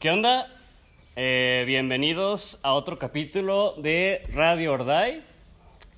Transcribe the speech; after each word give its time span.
¿Qué 0.00 0.10
onda? 0.10 0.48
Eh, 1.14 1.64
bienvenidos 1.66 2.58
a 2.62 2.72
otro 2.72 2.98
capítulo 2.98 3.74
de 3.76 4.26
Radio 4.32 4.72
Orday. 4.72 5.22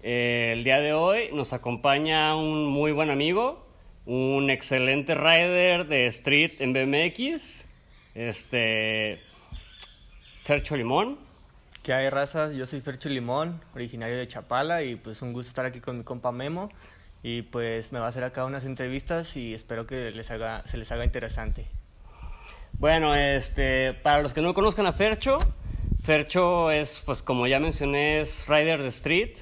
Eh, 0.03 0.55
el 0.55 0.65
día 0.65 0.81
de 0.81 0.93
hoy 0.93 1.31
nos 1.33 1.53
acompaña 1.53 2.35
un 2.35 2.67
muy 2.67 2.91
buen 2.91 3.11
amigo, 3.11 3.65
un 4.05 4.51
excelente 4.51 5.15
rider 5.15 5.87
de 5.87 6.07
street 6.07 6.55
en 6.59 6.73
BMX, 6.73 7.65
este 8.17 9.21
Fercho 10.43 10.75
Limón. 10.75 11.17
¿Qué 11.85 11.93
hay, 11.93 12.11
raza? 12.11 12.51
Yo 12.51 12.67
soy 12.67 12.81
Fercho 12.81 13.09
Limón, 13.09 13.61
originario 13.73 14.17
de 14.17 14.27
Chapala 14.27 14.83
y 14.83 14.97
pues 14.97 15.23
un 15.23 15.33
gusto 15.33 15.51
estar 15.51 15.65
aquí 15.65 15.79
con 15.79 15.99
mi 15.99 16.03
compa 16.03 16.33
Memo 16.33 16.71
y 17.23 17.43
pues 17.43 17.93
me 17.93 18.01
va 18.01 18.07
a 18.07 18.09
hacer 18.09 18.25
acá 18.25 18.47
unas 18.47 18.65
entrevistas 18.65 19.37
y 19.37 19.55
espero 19.55 19.87
que 19.87 20.11
les 20.11 20.29
haga, 20.33 20.65
se 20.67 20.77
les 20.77 20.91
haga 20.91 21.05
interesante. 21.05 21.67
Bueno, 22.83 23.15
este, 23.15 23.93
para 23.93 24.23
los 24.23 24.35
que 24.35 24.41
no 24.41 24.55
conozcan 24.55 24.87
a 24.87 24.93
Fercho, 24.93 25.39
Fercho 26.03 26.73
es, 26.73 27.01
pues 27.07 27.23
como 27.23 27.47
ya 27.47 27.61
mencioné, 27.61 28.21
es 28.21 28.49
rider 28.49 28.83
de 28.83 28.89
street. 28.89 29.39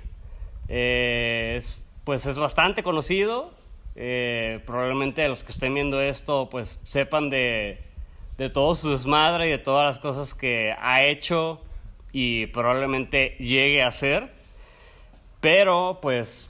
Eh, 0.68 1.54
es, 1.56 1.80
pues 2.04 2.26
es 2.26 2.38
bastante 2.38 2.82
conocido. 2.82 3.54
Eh, 3.96 4.60
probablemente 4.66 5.26
los 5.26 5.42
que 5.42 5.52
estén 5.52 5.72
viendo 5.72 6.02
esto, 6.02 6.50
pues 6.50 6.80
sepan 6.82 7.30
de, 7.30 7.78
de 8.36 8.50
todo 8.50 8.74
su 8.74 8.90
desmadre 8.90 9.46
y 9.46 9.50
de 9.52 9.58
todas 9.58 9.86
las 9.86 9.98
cosas 9.98 10.34
que 10.34 10.74
ha 10.78 11.02
hecho 11.04 11.62
y 12.12 12.44
probablemente 12.48 13.36
llegue 13.38 13.82
a 13.82 13.86
hacer. 13.86 14.34
Pero, 15.40 16.00
pues, 16.02 16.49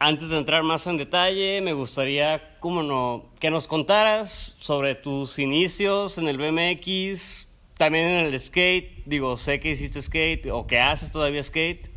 antes 0.00 0.30
de 0.30 0.38
entrar 0.38 0.62
más 0.62 0.86
en 0.86 0.96
detalle, 0.96 1.60
me 1.60 1.74
gustaría 1.74 2.56
cómo 2.58 2.82
no, 2.82 3.26
que 3.38 3.50
nos 3.50 3.68
contaras 3.68 4.56
sobre 4.58 4.94
tus 4.94 5.38
inicios 5.38 6.16
en 6.16 6.26
el 6.26 6.38
BMX, 6.38 7.46
también 7.76 8.08
en 8.08 8.24
el 8.24 8.40
skate. 8.40 9.04
Digo, 9.04 9.36
sé 9.36 9.60
que 9.60 9.72
hiciste 9.72 10.00
skate 10.00 10.46
o 10.46 10.66
que 10.66 10.80
haces 10.80 11.12
todavía 11.12 11.42
skate. 11.42 11.90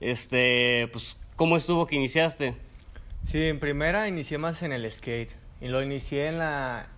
Este, 0.00 0.88
pues, 0.90 1.20
¿cómo 1.36 1.58
estuvo 1.58 1.86
que 1.86 1.96
iniciaste? 1.96 2.56
Sí, 3.30 3.42
en 3.42 3.60
primera 3.60 4.08
inicié 4.08 4.38
más 4.38 4.62
en 4.62 4.72
el 4.72 4.90
skate. 4.90 5.36
Y 5.60 5.68
lo 5.68 5.82
inicié 5.82 6.28
en 6.28 6.38
la, 6.38 6.88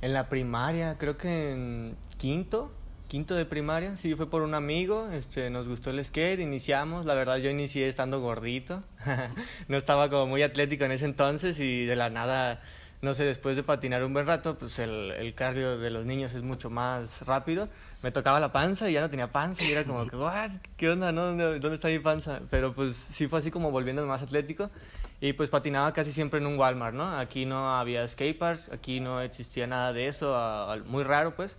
en 0.00 0.14
la 0.14 0.30
primaria, 0.30 0.96
creo 0.96 1.18
que 1.18 1.52
en 1.52 1.94
quinto 2.16 2.72
quinto 3.10 3.34
de 3.34 3.44
primaria, 3.44 3.96
sí, 3.96 4.14
fue 4.14 4.30
por 4.30 4.42
un 4.42 4.54
amigo, 4.54 5.08
este, 5.10 5.50
nos 5.50 5.66
gustó 5.66 5.90
el 5.90 6.02
skate, 6.04 6.38
iniciamos, 6.38 7.04
la 7.06 7.14
verdad 7.14 7.38
yo 7.38 7.50
inicié 7.50 7.88
estando 7.88 8.20
gordito, 8.20 8.84
no 9.68 9.76
estaba 9.76 10.08
como 10.08 10.28
muy 10.28 10.44
atlético 10.44 10.84
en 10.84 10.92
ese 10.92 11.06
entonces 11.06 11.58
y 11.58 11.86
de 11.86 11.96
la 11.96 12.08
nada, 12.08 12.62
no 13.02 13.12
sé, 13.12 13.24
después 13.24 13.56
de 13.56 13.64
patinar 13.64 14.04
un 14.04 14.12
buen 14.12 14.28
rato, 14.28 14.56
pues 14.56 14.78
el, 14.78 15.10
el 15.10 15.34
cardio 15.34 15.76
de 15.76 15.90
los 15.90 16.06
niños 16.06 16.34
es 16.34 16.42
mucho 16.42 16.70
más 16.70 17.22
rápido, 17.22 17.68
me 18.04 18.12
tocaba 18.12 18.38
la 18.38 18.52
panza 18.52 18.88
y 18.88 18.92
ya 18.92 19.00
no 19.00 19.10
tenía 19.10 19.32
panza 19.32 19.64
y 19.64 19.72
era 19.72 19.82
como 19.82 20.06
que, 20.06 20.16
¿qué 20.76 20.88
onda? 20.88 21.10
No? 21.10 21.26
¿Dónde, 21.26 21.58
¿Dónde 21.58 21.74
está 21.74 21.88
mi 21.88 21.98
panza? 21.98 22.42
Pero 22.48 22.72
pues 22.74 22.94
sí 22.94 23.26
fue 23.26 23.40
así 23.40 23.50
como 23.50 23.72
volviendo 23.72 24.06
más 24.06 24.22
atlético 24.22 24.70
y 25.20 25.32
pues 25.32 25.50
patinaba 25.50 25.92
casi 25.92 26.12
siempre 26.12 26.38
en 26.38 26.46
un 26.46 26.56
Walmart, 26.56 26.94
¿no? 26.94 27.18
Aquí 27.18 27.44
no 27.44 27.76
había 27.76 28.06
skateparks, 28.06 28.70
aquí 28.70 29.00
no 29.00 29.20
existía 29.20 29.66
nada 29.66 29.92
de 29.92 30.06
eso, 30.06 30.32
muy 30.86 31.02
raro 31.02 31.34
pues. 31.34 31.56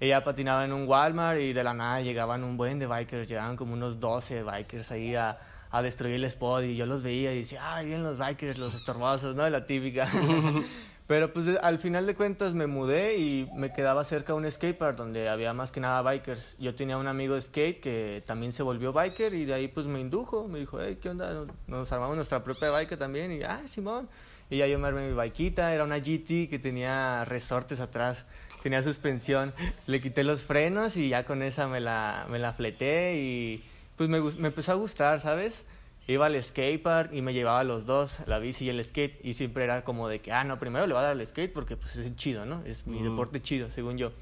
Ella 0.00 0.22
patinaba 0.22 0.64
en 0.64 0.72
un 0.72 0.86
Walmart 0.86 1.40
y 1.40 1.52
de 1.52 1.64
la 1.64 1.74
nada 1.74 2.00
llegaban 2.00 2.44
un 2.44 2.56
buen 2.56 2.78
de 2.78 2.86
bikers, 2.86 3.28
llegaban 3.28 3.56
como 3.56 3.72
unos 3.72 3.98
12 3.98 4.42
bikers 4.42 4.90
ahí 4.90 5.14
a, 5.14 5.38
a 5.70 5.82
destruir 5.82 6.14
el 6.14 6.24
spot 6.24 6.64
y 6.64 6.76
yo 6.76 6.86
los 6.86 7.02
veía 7.02 7.32
y 7.32 7.38
decía, 7.38 7.74
ay, 7.74 7.86
bien 7.86 8.02
los 8.02 8.18
bikers, 8.18 8.58
los 8.58 8.74
estorbosos, 8.74 9.34
¿no? 9.34 9.48
La 9.48 9.66
típica. 9.66 10.08
Pero 11.08 11.32
pues 11.32 11.46
al 11.62 11.78
final 11.78 12.06
de 12.06 12.14
cuentas 12.14 12.52
me 12.52 12.66
mudé 12.66 13.16
y 13.16 13.48
me 13.56 13.72
quedaba 13.72 14.04
cerca 14.04 14.34
de 14.34 14.40
un 14.40 14.52
skatepark 14.52 14.94
donde 14.94 15.30
había 15.30 15.54
más 15.54 15.72
que 15.72 15.80
nada 15.80 16.02
bikers. 16.02 16.54
Yo 16.58 16.74
tenía 16.74 16.98
un 16.98 17.06
amigo 17.06 17.34
de 17.34 17.40
skate 17.40 17.80
que 17.80 18.22
también 18.26 18.52
se 18.52 18.62
volvió 18.62 18.92
biker 18.92 19.32
y 19.32 19.46
de 19.46 19.54
ahí 19.54 19.68
pues 19.68 19.86
me 19.86 20.00
indujo, 20.00 20.46
me 20.48 20.58
dijo, 20.58 20.78
hey, 20.82 20.98
¿qué 21.00 21.08
onda? 21.08 21.46
Nos 21.66 21.90
armamos 21.92 22.14
nuestra 22.14 22.44
propia 22.44 22.70
bike 22.70 22.98
también 22.98 23.32
y, 23.32 23.42
ah, 23.42 23.62
Simón. 23.66 24.06
Y 24.50 24.58
ya 24.58 24.66
yo 24.66 24.78
me 24.78 24.88
armé 24.88 25.10
mi 25.10 25.20
bikita, 25.20 25.74
era 25.74 25.84
una 25.84 25.98
GT 25.98 26.48
que 26.48 26.58
tenía 26.58 27.24
resortes 27.24 27.80
atrás 27.80 28.24
tenía 28.62 28.82
suspensión. 28.82 29.54
Le 29.86 30.00
quité 30.00 30.24
los 30.24 30.42
frenos 30.42 30.96
y 30.96 31.08
ya 31.08 31.24
con 31.24 31.42
esa 31.42 31.68
me 31.68 31.80
la, 31.80 32.26
me 32.30 32.38
la 32.38 32.52
fleté 32.52 33.16
y 33.16 33.64
pues 33.96 34.08
me, 34.08 34.20
me 34.20 34.48
empezó 34.48 34.72
a 34.72 34.74
gustar, 34.76 35.20
¿sabes? 35.20 35.64
Iba 36.06 36.26
al 36.26 36.42
skatepark 36.42 37.12
y 37.12 37.20
me 37.20 37.34
llevaba 37.34 37.64
los 37.64 37.84
dos, 37.84 38.18
la 38.26 38.38
bici 38.38 38.64
y 38.64 38.70
el 38.70 38.82
skate, 38.82 39.20
y 39.22 39.34
siempre 39.34 39.64
era 39.64 39.84
como 39.84 40.08
de 40.08 40.20
que, 40.20 40.32
ah, 40.32 40.42
no, 40.42 40.58
primero 40.58 40.86
le 40.86 40.94
voy 40.94 41.00
a 41.00 41.02
dar 41.02 41.12
al 41.12 41.26
skate 41.26 41.52
porque 41.52 41.76
pues 41.76 41.96
es 41.96 42.16
chido, 42.16 42.46
¿no? 42.46 42.62
Es 42.64 42.86
mi 42.86 43.02
deporte 43.02 43.42
chido, 43.42 43.70
según 43.70 43.98
yo. 43.98 44.12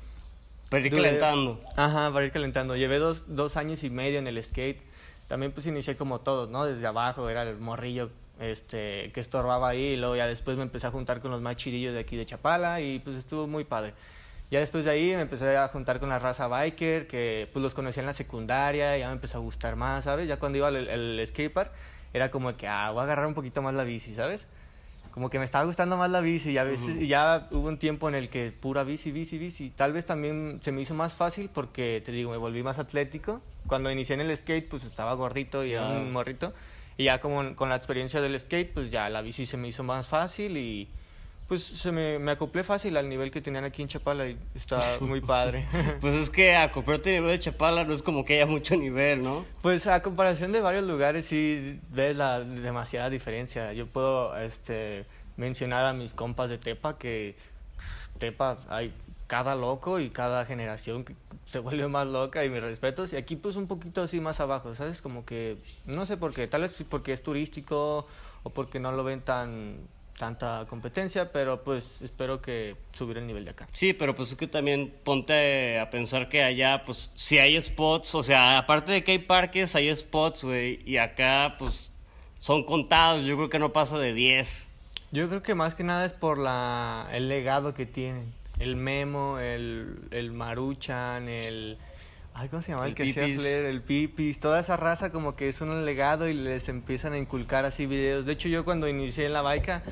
Para 0.68 0.84
ir 0.84 0.92
calentando. 0.92 1.60
Ajá, 1.76 2.12
para 2.12 2.26
ir 2.26 2.32
calentando. 2.32 2.74
Llevé 2.74 2.98
dos, 2.98 3.24
dos 3.28 3.56
años 3.56 3.84
y 3.84 3.90
medio 3.90 4.18
en 4.18 4.26
el 4.26 4.42
skate. 4.42 4.82
También 5.28 5.52
pues 5.52 5.66
inicié 5.66 5.96
como 5.96 6.20
todos, 6.20 6.50
¿no? 6.50 6.64
Desde 6.64 6.84
abajo, 6.86 7.28
era 7.28 7.44
el 7.44 7.56
morrillo 7.58 8.10
este, 8.40 9.10
que 9.12 9.20
estorbaba 9.20 9.68
ahí, 9.68 9.92
y 9.92 9.96
luego 9.96 10.16
ya 10.16 10.26
después 10.26 10.56
me 10.56 10.62
empecé 10.62 10.86
a 10.86 10.90
juntar 10.90 11.20
con 11.20 11.30
los 11.30 11.40
más 11.40 11.56
chidillos 11.56 11.94
de 11.94 12.00
aquí 12.00 12.16
de 12.16 12.26
Chapala 12.26 12.80
y 12.80 12.98
pues 12.98 13.16
estuvo 13.16 13.46
muy 13.46 13.64
padre. 13.64 13.94
Ya 14.50 14.60
después 14.60 14.84
de 14.84 14.92
ahí 14.92 15.14
me 15.14 15.22
empecé 15.22 15.56
a 15.56 15.68
juntar 15.68 15.98
con 15.98 16.08
la 16.08 16.18
raza 16.18 16.46
biker, 16.46 17.06
que 17.08 17.48
pues 17.52 17.62
los 17.62 17.74
conocía 17.74 18.02
en 18.02 18.06
la 18.06 18.12
secundaria, 18.12 18.96
ya 18.96 19.08
me 19.08 19.14
empezó 19.14 19.38
a 19.38 19.40
gustar 19.40 19.74
más, 19.74 20.04
¿sabes? 20.04 20.28
Ya 20.28 20.38
cuando 20.38 20.58
iba 20.58 20.68
al, 20.68 20.88
al 20.88 21.26
skatepark 21.26 21.72
era 22.12 22.30
como 22.30 22.56
que, 22.56 22.68
ah, 22.68 22.90
voy 22.92 23.00
a 23.00 23.02
agarrar 23.04 23.26
un 23.26 23.34
poquito 23.34 23.60
más 23.60 23.74
la 23.74 23.84
bici, 23.84 24.14
¿sabes? 24.14 24.46
Como 25.10 25.30
que 25.30 25.38
me 25.38 25.46
estaba 25.46 25.64
gustando 25.64 25.96
más 25.96 26.10
la 26.10 26.20
bici 26.20 26.50
y 26.50 26.58
a 26.58 26.64
veces 26.64 27.08
ya 27.08 27.48
hubo 27.50 27.68
un 27.68 27.78
tiempo 27.78 28.06
en 28.06 28.14
el 28.14 28.28
que 28.28 28.52
pura 28.52 28.84
bici, 28.84 29.12
bici, 29.12 29.38
bici. 29.38 29.70
Tal 29.70 29.94
vez 29.94 30.04
también 30.04 30.58
se 30.60 30.72
me 30.72 30.82
hizo 30.82 30.94
más 30.94 31.14
fácil 31.14 31.48
porque, 31.52 32.02
te 32.04 32.12
digo, 32.12 32.30
me 32.30 32.36
volví 32.36 32.62
más 32.62 32.78
atlético. 32.78 33.40
Cuando 33.66 33.90
inicié 33.90 34.14
en 34.14 34.20
el 34.20 34.36
skate, 34.36 34.68
pues 34.68 34.84
estaba 34.84 35.14
gordito 35.14 35.64
y 35.64 35.72
era 35.72 35.88
un 35.88 36.12
morrito. 36.12 36.52
Y 36.96 37.04
ya 37.04 37.20
como 37.20 37.54
con 37.56 37.68
la 37.68 37.76
experiencia 37.76 38.20
del 38.20 38.38
skate, 38.38 38.72
pues 38.72 38.90
ya 38.90 39.08
la 39.08 39.22
bici 39.22 39.46
se 39.46 39.56
me 39.56 39.68
hizo 39.68 39.82
más 39.82 40.06
fácil 40.06 40.56
y 40.56 40.88
pues 41.48 41.62
se 41.62 41.92
me, 41.92 42.18
me, 42.18 42.32
acoplé 42.32 42.64
fácil 42.64 42.96
al 42.96 43.08
nivel 43.08 43.30
que 43.30 43.40
tenían 43.40 43.64
aquí 43.64 43.80
en 43.80 43.88
Chapala 43.88 44.28
y 44.28 44.36
está 44.54 44.80
muy 45.00 45.20
padre. 45.20 45.66
pues 46.00 46.14
es 46.14 46.30
que 46.30 46.56
acoplarte 46.56 47.10
al 47.10 47.22
nivel 47.22 47.36
de 47.36 47.38
Chapala 47.38 47.84
no 47.84 47.92
es 47.92 48.02
como 48.02 48.24
que 48.24 48.34
haya 48.34 48.46
mucho 48.46 48.76
nivel, 48.76 49.22
¿no? 49.22 49.44
Pues 49.62 49.86
a 49.86 50.02
comparación 50.02 50.52
de 50.52 50.60
varios 50.60 50.84
lugares 50.84 51.26
sí 51.26 51.80
ves 51.90 52.16
la 52.16 52.40
demasiada 52.40 53.10
diferencia. 53.10 53.72
Yo 53.72 53.86
puedo 53.86 54.36
este, 54.38 55.06
mencionar 55.36 55.84
a 55.84 55.92
mis 55.92 56.14
compas 56.14 56.50
de 56.50 56.58
Tepa 56.58 56.98
que 56.98 57.36
Tepa 58.18 58.58
hay 58.68 58.92
cada 59.26 59.54
loco 59.54 60.00
y 60.00 60.10
cada 60.10 60.44
generación 60.44 61.04
se 61.44 61.58
vuelve 61.58 61.88
más 61.88 62.06
loca 62.06 62.44
y 62.44 62.50
mis 62.50 62.62
respetos. 62.62 63.12
Y 63.12 63.16
aquí 63.16 63.36
pues 63.36 63.56
un 63.56 63.66
poquito 63.66 64.02
así 64.02 64.20
más 64.20 64.40
abajo, 64.40 64.74
¿sabes? 64.74 65.02
Como 65.02 65.24
que 65.24 65.58
no 65.84 66.06
sé 66.06 66.16
por 66.16 66.32
qué, 66.34 66.46
tal 66.46 66.62
vez 66.62 66.84
porque 66.88 67.12
es 67.12 67.22
turístico 67.22 68.06
o 68.42 68.50
porque 68.50 68.80
no 68.80 68.92
lo 68.92 69.04
ven 69.04 69.20
tan 69.20 69.78
tanta 70.16 70.64
competencia, 70.68 71.30
pero 71.30 71.62
pues 71.62 72.00
espero 72.02 72.40
que 72.40 72.76
subir 72.92 73.18
el 73.18 73.26
nivel 73.26 73.44
de 73.44 73.50
acá. 73.50 73.68
Sí, 73.72 73.92
pero 73.92 74.16
pues 74.16 74.30
es 74.30 74.34
que 74.36 74.46
también 74.46 74.94
ponte 75.04 75.78
a 75.78 75.90
pensar 75.90 76.28
que 76.28 76.42
allá, 76.42 76.84
pues 76.84 77.10
si 77.14 77.38
hay 77.38 77.60
spots, 77.60 78.14
o 78.14 78.22
sea, 78.22 78.58
aparte 78.58 78.92
de 78.92 79.04
que 79.04 79.12
hay 79.12 79.18
parques, 79.18 79.74
hay 79.74 79.94
spots, 79.94 80.44
güey, 80.44 80.80
y 80.84 80.96
acá 80.96 81.56
pues 81.58 81.90
son 82.38 82.64
contados, 82.64 83.24
yo 83.24 83.36
creo 83.36 83.50
que 83.50 83.58
no 83.58 83.72
pasa 83.72 83.98
de 83.98 84.14
10. 84.14 84.66
Yo 85.12 85.28
creo 85.28 85.42
que 85.42 85.54
más 85.54 85.74
que 85.74 85.84
nada 85.84 86.04
es 86.04 86.12
por 86.12 86.38
la, 86.38 87.08
el 87.12 87.28
legado 87.28 87.74
que 87.74 87.86
tienen. 87.86 88.32
El 88.58 88.76
Memo, 88.76 89.38
el, 89.38 90.08
el 90.10 90.32
Maruchan, 90.32 91.28
el 91.28 91.78
Ay, 92.38 92.50
¿cómo 92.50 92.60
se 92.60 92.72
llama? 92.72 92.86
El, 92.86 92.94
que 92.94 93.04
hacía 93.04 93.24
el 93.66 93.80
Pipis, 93.80 94.38
toda 94.38 94.60
esa 94.60 94.76
raza 94.76 95.10
como 95.10 95.36
que 95.36 95.48
es 95.48 95.62
un 95.62 95.86
legado 95.86 96.28
y 96.28 96.34
les 96.34 96.68
empiezan 96.68 97.14
a 97.14 97.18
inculcar 97.18 97.64
así 97.64 97.86
videos. 97.86 98.26
De 98.26 98.32
hecho, 98.34 98.48
yo 98.50 98.62
cuando 98.62 98.88
inicié 98.88 99.24
en 99.24 99.32
la 99.32 99.40
baica, 99.40 99.82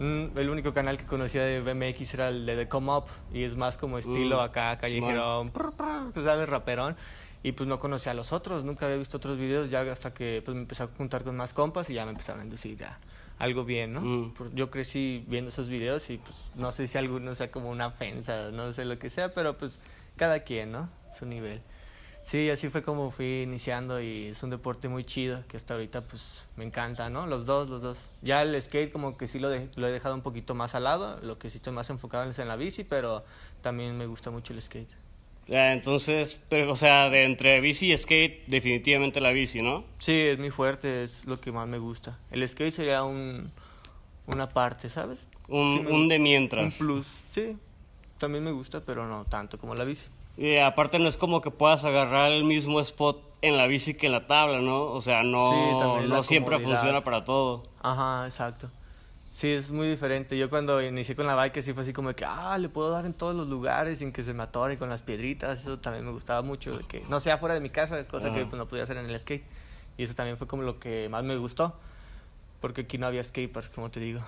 mm, 0.00 0.36
el 0.36 0.50
único 0.50 0.74
canal 0.74 0.98
que 0.98 1.06
conocía 1.06 1.44
de 1.44 1.62
BMX 1.62 2.12
era 2.12 2.28
el 2.28 2.44
de 2.44 2.56
The 2.56 2.68
Come 2.68 2.92
Up 2.92 3.04
y 3.32 3.44
es 3.44 3.56
más 3.56 3.78
como 3.78 3.96
estilo 3.96 4.36
uh, 4.36 4.40
acá, 4.40 4.76
callejero, 4.76 5.50
pues 6.12 6.26
sabes, 6.26 6.46
raperón. 6.46 6.94
Y 7.42 7.52
pues 7.52 7.66
no 7.66 7.78
conocía 7.78 8.12
a 8.12 8.14
los 8.14 8.34
otros, 8.34 8.64
nunca 8.64 8.84
había 8.84 8.98
visto 8.98 9.16
otros 9.16 9.38
videos 9.38 9.70
ya 9.70 9.80
hasta 9.80 10.12
que 10.12 10.42
pues 10.44 10.54
me 10.54 10.62
empecé 10.62 10.82
a 10.82 10.88
juntar 10.88 11.24
con 11.24 11.36
más 11.36 11.54
compas 11.54 11.88
y 11.88 11.94
ya 11.94 12.04
me 12.04 12.10
empezaron 12.10 12.42
a 12.42 12.44
inducir 12.44 12.76
ya 12.76 12.98
algo 13.38 13.64
bien, 13.64 13.92
¿no? 13.92 14.00
Mm. 14.00 14.34
Yo 14.54 14.70
crecí 14.70 15.24
viendo 15.26 15.50
esos 15.50 15.68
videos 15.68 16.08
y 16.10 16.18
pues 16.18 16.36
no 16.54 16.72
sé 16.72 16.86
si 16.86 16.98
alguno 16.98 17.34
sea 17.34 17.50
como 17.50 17.70
una 17.70 17.88
ofensa, 17.88 18.50
no 18.50 18.72
sé 18.72 18.84
lo 18.84 18.98
que 18.98 19.10
sea, 19.10 19.32
pero 19.32 19.58
pues 19.58 19.78
cada 20.16 20.40
quien, 20.40 20.72
¿no? 20.72 20.88
Su 21.18 21.26
nivel. 21.26 21.62
Sí, 22.24 22.48
así 22.48 22.70
fue 22.70 22.82
como 22.82 23.10
fui 23.10 23.42
iniciando 23.42 24.00
y 24.00 24.28
es 24.28 24.42
un 24.42 24.48
deporte 24.48 24.88
muy 24.88 25.04
chido 25.04 25.44
que 25.46 25.58
hasta 25.58 25.74
ahorita 25.74 26.00
pues 26.00 26.48
me 26.56 26.64
encanta, 26.64 27.10
¿no? 27.10 27.26
Los 27.26 27.44
dos, 27.44 27.68
los 27.68 27.82
dos. 27.82 27.98
Ya 28.22 28.40
el 28.40 28.60
skate 28.60 28.90
como 28.90 29.18
que 29.18 29.26
sí 29.26 29.38
lo, 29.38 29.50
lo 29.50 29.88
he 29.88 29.92
dejado 29.92 30.14
un 30.14 30.22
poquito 30.22 30.54
más 30.54 30.74
al 30.74 30.84
lado, 30.84 31.18
lo 31.22 31.38
que 31.38 31.50
sí 31.50 31.58
estoy 31.58 31.74
más 31.74 31.90
enfocado 31.90 32.24
es 32.24 32.38
en 32.38 32.48
la 32.48 32.56
bici, 32.56 32.82
pero 32.82 33.24
también 33.60 33.98
me 33.98 34.06
gusta 34.06 34.30
mucho 34.30 34.54
el 34.54 34.62
skate. 34.62 35.03
Entonces, 35.46 36.40
pero, 36.48 36.72
o 36.72 36.76
sea, 36.76 37.10
de 37.10 37.24
entre 37.24 37.60
bici 37.60 37.92
y 37.92 37.96
skate, 37.96 38.46
definitivamente 38.46 39.20
la 39.20 39.30
bici, 39.30 39.60
¿no? 39.62 39.84
Sí, 39.98 40.12
es 40.18 40.38
muy 40.38 40.50
fuerte, 40.50 41.04
es 41.04 41.24
lo 41.26 41.40
que 41.40 41.52
más 41.52 41.68
me 41.68 41.78
gusta. 41.78 42.18
El 42.30 42.46
skate 42.48 42.72
sería 42.74 43.04
un, 43.04 43.50
una 44.26 44.48
parte, 44.48 44.88
¿sabes? 44.88 45.26
Un, 45.48 45.86
un 45.86 46.08
de 46.08 46.18
mientras. 46.18 46.80
Un 46.80 46.86
plus, 46.86 47.06
sí. 47.32 47.56
También 48.18 48.44
me 48.44 48.52
gusta, 48.52 48.80
pero 48.80 49.06
no 49.06 49.24
tanto 49.26 49.58
como 49.58 49.74
la 49.74 49.84
bici. 49.84 50.06
Y 50.38 50.56
aparte 50.56 50.98
no 50.98 51.08
es 51.08 51.16
como 51.18 51.40
que 51.40 51.50
puedas 51.50 51.84
agarrar 51.84 52.32
el 52.32 52.44
mismo 52.44 52.80
spot 52.80 53.22
en 53.42 53.56
la 53.58 53.66
bici 53.66 53.94
que 53.94 54.06
en 54.06 54.12
la 54.12 54.26
tabla, 54.26 54.60
¿no? 54.60 54.84
O 54.84 55.00
sea, 55.02 55.22
no, 55.22 55.50
Sí, 55.50 56.08
no 56.08 56.22
siempre 56.22 56.56
comodidad. 56.56 56.78
funciona 56.80 57.00
para 57.02 57.24
todo. 57.24 57.64
Ajá, 57.82 58.26
exacto. 58.26 58.70
Sí, 59.34 59.50
es 59.50 59.72
muy 59.72 59.88
diferente. 59.88 60.38
Yo 60.38 60.48
cuando 60.48 60.80
inicié 60.80 61.16
con 61.16 61.26
la 61.26 61.34
bike 61.34 61.60
sí 61.60 61.72
fue 61.72 61.82
así 61.82 61.92
como 61.92 62.14
que, 62.14 62.24
ah, 62.24 62.56
le 62.56 62.68
puedo 62.68 62.90
dar 62.90 63.04
en 63.04 63.12
todos 63.12 63.34
los 63.34 63.48
lugares 63.48 63.98
sin 63.98 64.12
que 64.12 64.22
se 64.22 64.32
me 64.32 64.44
atore 64.44 64.78
con 64.78 64.88
las 64.88 65.02
piedritas. 65.02 65.58
Eso 65.58 65.80
también 65.80 66.06
me 66.06 66.12
gustaba 66.12 66.40
mucho, 66.42 66.78
de 66.78 66.84
que 66.84 67.02
no 67.08 67.18
sea 67.18 67.38
fuera 67.38 67.56
de 67.56 67.60
mi 67.60 67.68
casa, 67.68 68.06
cosa 68.06 68.32
que 68.32 68.46
pues, 68.46 68.56
no 68.56 68.68
podía 68.68 68.84
hacer 68.84 68.96
en 68.96 69.10
el 69.10 69.18
skate. 69.18 69.44
Y 69.98 70.04
eso 70.04 70.14
también 70.14 70.38
fue 70.38 70.46
como 70.46 70.62
lo 70.62 70.78
que 70.78 71.08
más 71.08 71.24
me 71.24 71.36
gustó, 71.36 71.74
porque 72.60 72.82
aquí 72.82 72.96
no 72.96 73.08
había 73.08 73.24
skateparks, 73.24 73.70
como 73.70 73.90
te 73.90 73.98
digo. 73.98 74.20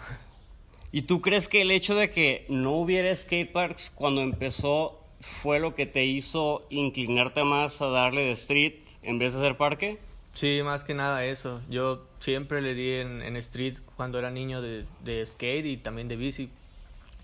¿Y 0.90 1.02
tú 1.02 1.22
crees 1.22 1.46
que 1.46 1.62
el 1.62 1.70
hecho 1.70 1.94
de 1.94 2.10
que 2.10 2.44
no 2.48 2.72
hubiera 2.72 3.14
skateparks 3.14 3.90
cuando 3.90 4.22
empezó 4.22 5.04
fue 5.20 5.60
lo 5.60 5.76
que 5.76 5.86
te 5.86 6.04
hizo 6.04 6.66
inclinarte 6.68 7.44
más 7.44 7.80
a 7.80 7.86
darle 7.86 8.22
de 8.22 8.32
street 8.32 8.74
en 9.02 9.20
vez 9.20 9.34
de 9.34 9.38
hacer 9.38 9.56
parque? 9.56 10.00
Sí, 10.36 10.60
más 10.62 10.84
que 10.84 10.92
nada 10.92 11.24
eso. 11.24 11.62
Yo 11.70 12.06
siempre 12.18 12.60
le 12.60 12.74
di 12.74 12.92
en, 12.92 13.22
en 13.22 13.36
street 13.36 13.78
cuando 13.96 14.18
era 14.18 14.30
niño 14.30 14.60
de, 14.60 14.84
de 15.02 15.24
skate 15.24 15.64
y 15.64 15.76
también 15.78 16.08
de 16.08 16.16
bici. 16.16 16.50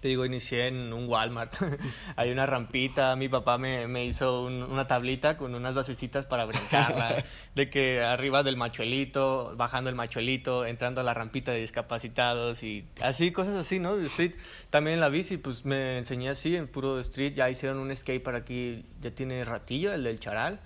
Te 0.00 0.08
digo, 0.08 0.24
inicié 0.24 0.66
en 0.68 0.92
un 0.94 1.06
Walmart. 1.08 1.54
Hay 2.16 2.30
una 2.30 2.46
rampita. 2.46 3.14
Mi 3.16 3.28
papá 3.28 3.58
me, 3.58 3.86
me 3.86 4.06
hizo 4.06 4.42
un- 4.44 4.62
una 4.62 4.86
tablita 4.88 5.36
con 5.36 5.54
unas 5.54 5.74
basecitas 5.74 6.24
para 6.24 6.46
brincarla. 6.46 7.22
de 7.54 7.68
que 7.68 8.02
arriba 8.02 8.42
del 8.42 8.56
machuelito, 8.56 9.54
bajando 9.58 9.90
el 9.90 9.94
machuelito, 9.96 10.64
entrando 10.64 11.02
a 11.02 11.04
la 11.04 11.12
rampita 11.12 11.52
de 11.52 11.60
discapacitados 11.60 12.62
y 12.62 12.86
así, 13.02 13.30
cosas 13.30 13.54
así, 13.56 13.78
¿no? 13.78 13.94
De 13.96 14.06
street. 14.06 14.32
También 14.70 14.94
en 14.94 15.00
la 15.00 15.10
bici, 15.10 15.36
pues 15.36 15.66
me 15.66 15.98
enseñé 15.98 16.30
así, 16.30 16.56
en 16.56 16.66
puro 16.66 16.98
street. 17.00 17.34
Ya 17.34 17.50
hicieron 17.50 17.78
un 17.78 17.94
skate 17.94 18.22
para 18.22 18.38
aquí, 18.38 18.86
ya 19.02 19.10
tiene 19.10 19.44
ratillo, 19.44 19.92
el 19.92 20.02
del 20.02 20.18
Charal. 20.18 20.60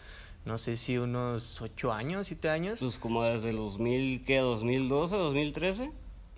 No 0.46 0.58
sé 0.58 0.76
si 0.76 0.96
unos 0.96 1.60
ocho 1.60 1.93
años, 1.93 2.28
siete 2.28 2.48
años. 2.48 2.78
Pues 2.78 2.98
como 2.98 3.22
desde 3.25 3.50
el 3.50 3.56
2000, 3.56 4.25
¿qué? 4.25 4.40
¿2012, 4.40 5.08
2013? 5.10 5.90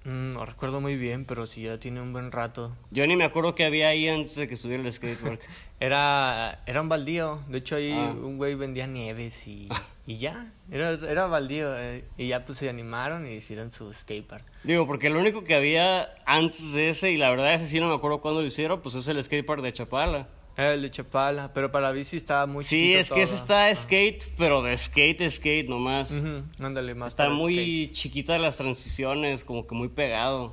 Mm, 0.05 0.33
no 0.33 0.47
recuerdo 0.47 0.81
muy 0.81 0.97
bien, 0.97 1.25
pero 1.27 1.45
sí 1.45 1.63
ya 1.63 1.79
tiene 1.79 2.01
un 2.01 2.13
buen 2.15 2.33
rato. 2.33 2.75
Yo 2.91 3.07
ni 3.07 3.17
me 3.17 3.25
acuerdo 3.25 3.55
que 3.55 3.65
había 3.67 3.89
ahí 3.89 4.09
antes 4.09 4.35
de 4.37 4.49
que 4.49 4.55
estuviera 4.55 4.83
el 4.83 4.93
skatepark. 4.93 5.41
Era, 5.81 6.61
era 6.67 6.81
un 6.81 6.89
baldío. 6.89 7.41
De 7.47 7.59
hecho, 7.59 7.77
ahí 7.77 7.93
Ah. 7.93 8.11
un 8.11 8.37
güey 8.37 8.57
vendía 8.57 8.89
nieves 8.89 9.47
y, 9.47 9.69
y 10.09 10.19
ya. 10.19 10.51
Era, 10.73 10.91
era 10.95 11.27
baldío. 11.27 11.79
eh, 11.79 12.05
y 12.17 12.27
ya 12.29 12.45
pues 12.45 12.59
se 12.59 12.69
animaron 12.69 13.27
y 13.29 13.35
hicieron 13.35 13.71
su 13.71 13.93
skatepark. 13.93 14.45
Digo, 14.65 14.89
porque 14.89 15.09
lo 15.09 15.21
único 15.21 15.45
que 15.45 15.55
había 15.55 16.09
antes 16.27 16.73
de 16.73 16.89
ese, 16.89 17.13
y 17.13 17.17
la 17.17 17.31
verdad 17.31 17.55
ese 17.55 17.69
sí 17.69 17.79
no 17.79 17.89
me 17.89 17.95
acuerdo 17.95 18.21
cuándo 18.21 18.41
lo 18.41 18.47
hicieron, 18.49 18.81
pues 18.81 18.97
es 18.97 19.07
el 19.07 19.23
skatepark 19.23 19.63
de 19.63 19.73
Chapala. 19.73 20.27
El 20.59 20.83
de 20.83 20.91
Chapala, 20.91 21.53
pero 21.55 21.71
para 21.71 21.87
la 21.87 21.93
bici 21.93 22.17
estaba 22.17 22.47
muy 22.47 22.65
Sí, 22.65 22.81
chiquito 22.81 22.99
es 22.99 23.11
que 23.11 23.23
ese 23.23 23.37
está 23.37 23.73
skate, 23.73 24.25
pero 24.37 24.61
de 24.61 24.77
skate, 24.77 25.31
skate 25.31 25.69
nomás. 25.69 26.13
Ándale, 26.59 26.97
más 26.97 27.11
Está 27.11 27.29
muy 27.31 27.91
chiquita 27.93 28.37
las 28.41 28.57
transiciones, 28.57 29.45
como 29.45 29.69
que 29.69 29.77
muy 29.77 29.89
pegado. 29.89 30.53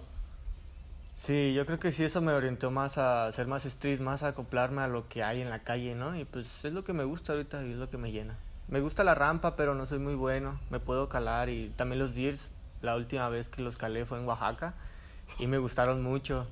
Sí, 1.16 1.56
yo 1.56 1.66
creo 1.66 1.80
que 1.80 1.92
sí 1.92 2.04
eso 2.04 2.22
me 2.22 2.34
orientó 2.34 2.70
más 2.70 3.00
a 3.00 3.32
ser 3.32 3.48
más 3.48 3.66
street, 3.66 4.00
más 4.00 4.22
a 4.22 4.28
acoplarme 4.28 4.84
a 4.84 4.88
lo 4.88 5.10
que 5.10 5.24
hay 5.24 5.42
en 5.42 5.50
la 5.50 5.64
calle, 5.64 5.96
¿no? 5.96 6.16
Y 6.16 6.24
pues 6.24 6.64
es 6.64 6.72
lo 6.72 6.84
que 6.84 6.94
me 6.94 7.04
gusta 7.04 7.34
ahorita 7.34 7.66
y 7.66 7.72
es 7.72 7.78
lo 7.78 7.90
que 7.90 7.98
me 7.98 8.12
llena. 8.12 8.38
Me 8.68 8.82
gusta 8.82 9.04
la 9.04 9.16
rampa, 9.16 9.56
pero 9.56 9.74
no 9.74 9.88
soy 9.88 9.98
muy 9.98 10.14
bueno. 10.14 10.60
Me 10.70 10.80
puedo 10.80 11.10
calar 11.10 11.50
y 11.50 11.70
también 11.78 11.98
los 11.98 12.14
dirs. 12.14 12.42
La 12.84 12.96
última 12.96 13.28
vez 13.30 13.50
que 13.50 13.64
los 13.64 13.76
calé 13.76 14.06
fue 14.06 14.20
en 14.20 14.26
Oaxaca 14.26 14.76
y 15.40 15.48
me 15.48 15.58
gustaron 15.58 16.04
mucho. 16.04 16.46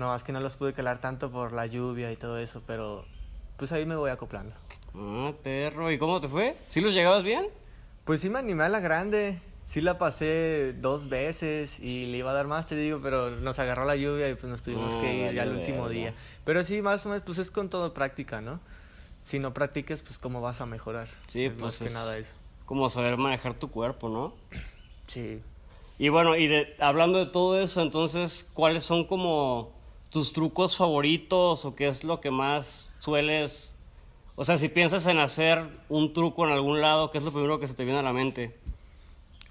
No, 0.00 0.06
más 0.06 0.24
que 0.24 0.32
no 0.32 0.40
los 0.40 0.56
pude 0.56 0.72
calar 0.72 0.98
tanto 1.02 1.30
por 1.30 1.52
la 1.52 1.66
lluvia 1.66 2.10
y 2.10 2.16
todo 2.16 2.38
eso, 2.38 2.62
pero 2.66 3.04
pues 3.58 3.70
ahí 3.70 3.84
me 3.84 3.96
voy 3.96 4.10
acoplando. 4.10 4.54
Ah, 4.94 5.32
perro. 5.42 5.90
¿Y 5.92 5.98
cómo 5.98 6.22
te 6.22 6.28
fue? 6.28 6.56
¿Sí 6.70 6.80
los 6.80 6.94
llegabas 6.94 7.22
bien? 7.22 7.48
Pues 8.06 8.22
sí 8.22 8.30
me 8.30 8.38
animé 8.38 8.64
a 8.64 8.70
la 8.70 8.80
grande. 8.80 9.42
Sí 9.66 9.82
la 9.82 9.98
pasé 9.98 10.72
dos 10.72 11.10
veces 11.10 11.78
y 11.78 12.06
le 12.06 12.16
iba 12.16 12.30
a 12.30 12.34
dar 12.34 12.46
más, 12.46 12.66
te 12.66 12.76
digo, 12.76 12.98
pero 13.02 13.28
nos 13.30 13.58
agarró 13.58 13.84
la 13.84 13.94
lluvia 13.94 14.30
y 14.30 14.34
pues 14.34 14.50
nos 14.50 14.62
tuvimos 14.62 14.94
Ah, 14.96 15.00
que 15.02 15.26
ir 15.28 15.32
ya 15.34 15.42
el 15.42 15.50
último 15.50 15.82
verga. 15.84 15.90
día. 15.90 16.14
Pero 16.46 16.64
sí, 16.64 16.80
más 16.80 17.04
o 17.04 17.10
menos, 17.10 17.22
pues 17.24 17.36
es 17.36 17.50
con 17.50 17.68
todo 17.68 17.92
práctica, 17.92 18.40
¿no? 18.40 18.58
Si 19.26 19.38
no 19.38 19.52
practiques, 19.52 20.00
pues 20.00 20.18
cómo 20.18 20.40
vas 20.40 20.62
a 20.62 20.66
mejorar. 20.66 21.08
Sí, 21.28 21.44
Es 21.44 21.52
pues 21.52 21.62
más 21.62 21.78
que 21.78 21.84
es 21.84 21.92
nada 21.92 22.16
eso. 22.16 22.34
como 22.64 22.88
saber 22.88 23.18
manejar 23.18 23.52
tu 23.52 23.70
cuerpo, 23.70 24.08
¿no? 24.08 24.34
Sí. 25.08 25.42
Y 25.98 26.08
bueno, 26.08 26.34
y 26.36 26.46
de, 26.48 26.74
hablando 26.80 27.18
de 27.18 27.26
todo 27.26 27.60
eso, 27.60 27.82
entonces, 27.82 28.48
¿cuáles 28.54 28.82
son 28.82 29.04
como 29.04 29.78
tus 30.10 30.32
trucos 30.32 30.76
favoritos 30.76 31.64
o 31.64 31.74
qué 31.74 31.88
es 31.88 32.04
lo 32.04 32.20
que 32.20 32.30
más 32.30 32.90
sueles... 32.98 33.74
O 34.36 34.44
sea, 34.44 34.56
si 34.56 34.68
piensas 34.68 35.06
en 35.06 35.18
hacer 35.18 35.62
un 35.88 36.12
truco 36.14 36.46
en 36.46 36.52
algún 36.52 36.80
lado, 36.80 37.10
¿qué 37.10 37.18
es 37.18 37.24
lo 37.24 37.32
primero 37.32 37.60
que 37.60 37.66
se 37.66 37.74
te 37.74 37.84
viene 37.84 37.98
a 37.98 38.02
la 38.02 38.12
mente? 38.12 38.56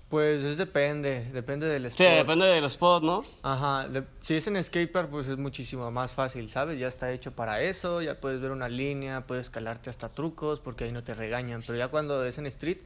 Pues 0.09 0.44
es 0.44 0.57
depende, 0.57 1.25
depende 1.31 1.67
del 1.67 1.83
Sí, 1.91 2.03
sport. 2.03 2.15
depende 2.17 2.45
del 2.47 2.63
spot, 2.65 3.03
¿no? 3.03 3.23
Ajá, 3.44 3.88
de- 3.88 4.03
si 4.21 4.33
es 4.33 4.47
en 4.47 4.61
skatepark, 4.63 5.09
pues 5.11 5.27
es 5.27 5.38
muchísimo 5.38 5.91
más 5.91 6.13
fácil, 6.13 6.50
¿sabes? 6.50 6.79
Ya 6.79 6.88
está 6.88 7.11
hecho 7.13 7.31
para 7.31 7.61
eso, 7.61 8.01
ya 8.01 8.19
puedes 8.19 8.41
ver 8.41 8.50
una 8.50 8.67
línea, 8.67 9.27
puedes 9.27 9.45
escalarte 9.45 9.91
hasta 9.91 10.09
trucos, 10.09 10.59
porque 10.59 10.85
ahí 10.85 10.91
no 10.91 11.03
te 11.03 11.13
regañan. 11.13 11.63
Pero 11.65 11.77
ya 11.77 11.89
cuando 11.89 12.25
es 12.25 12.39
en 12.39 12.47
street, 12.47 12.79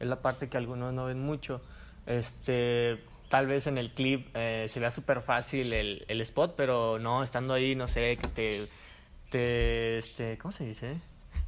es 0.00 0.08
la 0.08 0.22
parte 0.22 0.48
que 0.48 0.56
algunos 0.56 0.94
no 0.94 1.04
ven 1.04 1.20
mucho. 1.20 1.60
Este, 2.06 2.98
tal 3.32 3.46
vez 3.46 3.66
en 3.66 3.78
el 3.78 3.92
clip 3.92 4.28
eh, 4.34 4.68
se 4.70 4.78
vea 4.78 4.90
súper 4.90 5.22
fácil 5.22 5.72
el, 5.72 6.04
el 6.06 6.20
spot, 6.20 6.52
pero 6.54 6.98
no, 6.98 7.22
estando 7.22 7.54
ahí, 7.54 7.74
no 7.74 7.88
sé, 7.88 8.18
que 8.18 8.28
te, 8.28 8.68
te, 9.30 9.96
este, 9.96 10.36
¿cómo 10.36 10.52
se 10.52 10.66
dice? 10.66 10.98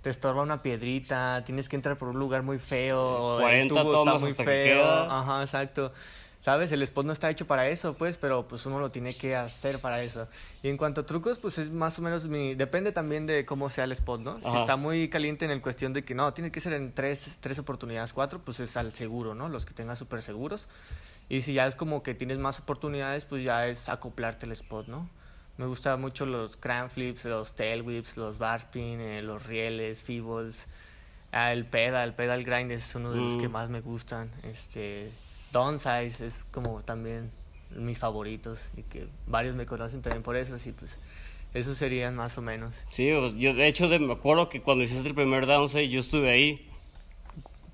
Te 0.01 0.09
estorba 0.09 0.41
una 0.41 0.63
piedrita, 0.63 1.43
tienes 1.45 1.69
que 1.69 1.77
entrar 1.77 1.99
por 1.99 2.09
un 2.09 2.19
lugar 2.19 2.43
muy 2.43 2.59
feo, 2.59 3.03
o 3.03 3.37
el 3.37 3.43
40 3.43 3.75
tubo 3.75 3.93
tomas 3.93 4.15
está 4.15 4.19
muy 4.19 4.31
hasta 4.31 4.45
que 4.45 4.51
feo. 4.51 4.77
queda. 4.79 5.21
Ajá, 5.21 5.43
exacto. 5.43 5.93
¿Sabes? 6.41 6.73
El 6.73 6.81
spot 6.83 7.05
no 7.05 7.13
está 7.13 7.29
hecho 7.29 7.47
para 7.47 7.69
eso, 7.69 7.93
pues, 7.95 8.17
pero 8.17 8.49
pues 8.49 8.65
uno 8.65 8.79
lo 8.79 8.91
tiene 8.91 9.15
que 9.15 9.37
hacer 9.37 9.83
para 9.83 10.03
eso. 10.03 10.27
Y 10.63 10.71
en 10.71 10.79
cuanto 10.79 11.03
a 11.03 11.07
trucos, 11.07 11.39
pues 11.39 11.59
es 11.59 11.71
más 11.71 11.99
o 11.99 12.03
menos 12.03 12.27
mi... 12.29 12.55
Depende 12.55 12.93
también 12.93 13.27
de 13.27 13.45
cómo 13.45 13.69
sea 13.69 13.85
el 13.85 13.93
spot, 13.93 14.21
¿no? 14.23 14.41
Si 14.41 14.57
está 14.57 14.77
muy 14.77 15.09
caliente 15.11 15.45
en 15.45 15.51
el 15.51 15.61
cuestión 15.61 15.93
de 15.93 16.03
que 16.03 16.15
no, 16.15 16.33
tiene 16.33 16.51
que 16.51 16.61
ser 16.61 16.73
en 16.73 16.93
tres, 16.93 17.29
tres 17.41 17.59
oportunidades, 17.59 18.15
cuatro, 18.15 18.41
pues 18.41 18.61
es 18.61 18.77
al 18.79 18.93
seguro, 18.95 19.35
¿no? 19.35 19.51
Los 19.51 19.67
que 19.67 19.75
tengas 19.75 19.99
súper 19.99 20.23
seguros. 20.23 20.67
Y 21.29 21.41
si 21.41 21.55
ya 21.55 21.67
es 21.67 21.75
como 21.75 22.03
que 22.03 22.15
tienes 22.15 22.39
más 22.39 22.61
oportunidades, 22.61 23.25
pues 23.25 23.45
ya 23.45 23.67
es 23.67 23.89
acoplarte 23.89 24.47
el 24.47 24.53
spot, 24.53 24.89
¿no? 24.89 25.09
Me 25.57 25.67
gustan 25.67 26.01
mucho 26.01 26.27
los 26.27 26.57
crank 26.57 26.91
flips, 26.91 27.25
los 27.25 27.55
tail 27.55 27.83
whips, 27.83 28.17
los 28.17 28.39
bar 28.39 28.59
spin, 28.61 29.01
eh, 29.01 29.23
los 29.23 29.47
rieles, 29.47 30.03
feebles. 30.03 30.67
Ah, 31.33 31.53
el 31.53 31.65
pedal, 31.65 32.09
el 32.11 32.15
pedal 32.15 32.45
grind 32.45 32.71
es 32.73 32.95
uno 32.95 33.13
de 33.13 33.21
los 33.21 33.37
Mm. 33.37 33.41
que 33.41 33.49
más 33.49 33.69
me 33.71 33.81
gustan. 33.81 34.31
Este, 34.43 35.11
downsize 35.53 36.21
es 36.27 36.45
como 36.51 36.83
también 36.83 37.31
mis 37.75 37.99
favoritos 37.99 38.61
y 38.77 38.83
que 38.83 39.09
varios 39.27 39.55
me 39.57 39.67
conocen 39.67 40.03
también 40.03 40.23
por 40.23 40.37
eso, 40.37 40.55
así 40.57 40.73
pues 40.73 40.97
esos 41.55 41.77
serían 41.79 42.15
más 42.17 42.37
o 42.39 42.43
menos. 42.43 42.85
Sí, 42.91 43.09
yo 43.09 43.55
de 43.55 43.67
hecho 43.67 43.89
de- 43.89 43.99
me 43.99 44.13
acuerdo 44.13 44.49
que 44.49 44.61
cuando 44.61 44.85
hiciste 44.85 45.09
el 45.09 45.15
primer 45.15 45.47
downside 45.47 45.89
yo 45.89 46.01
estuve 46.01 46.31
ahí, 46.31 46.71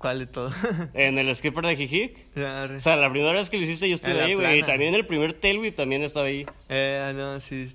¿Cuál 0.01 0.19
de 0.19 0.25
todo? 0.25 0.51
en 0.95 1.17
el 1.19 1.33
skipper 1.35 1.63
de 1.65 1.75
Jijic. 1.75 2.35
Re- 2.35 2.75
O 2.75 2.79
sea, 2.79 2.95
la 2.95 3.09
primera 3.11 3.33
vez 3.33 3.49
que 3.51 3.57
lo 3.57 3.63
hiciste 3.63 3.87
yo 3.87 3.95
estuve 3.95 4.19
ahí, 4.21 4.33
güey. 4.33 4.59
Y 4.59 4.63
también 4.63 4.95
el 4.95 5.05
primer 5.05 5.33
tail 5.33 5.59
whip 5.59 5.75
también 5.75 6.01
estaba 6.01 6.25
ahí. 6.25 6.45
eh, 6.69 7.13
no, 7.15 7.39
sí, 7.39 7.71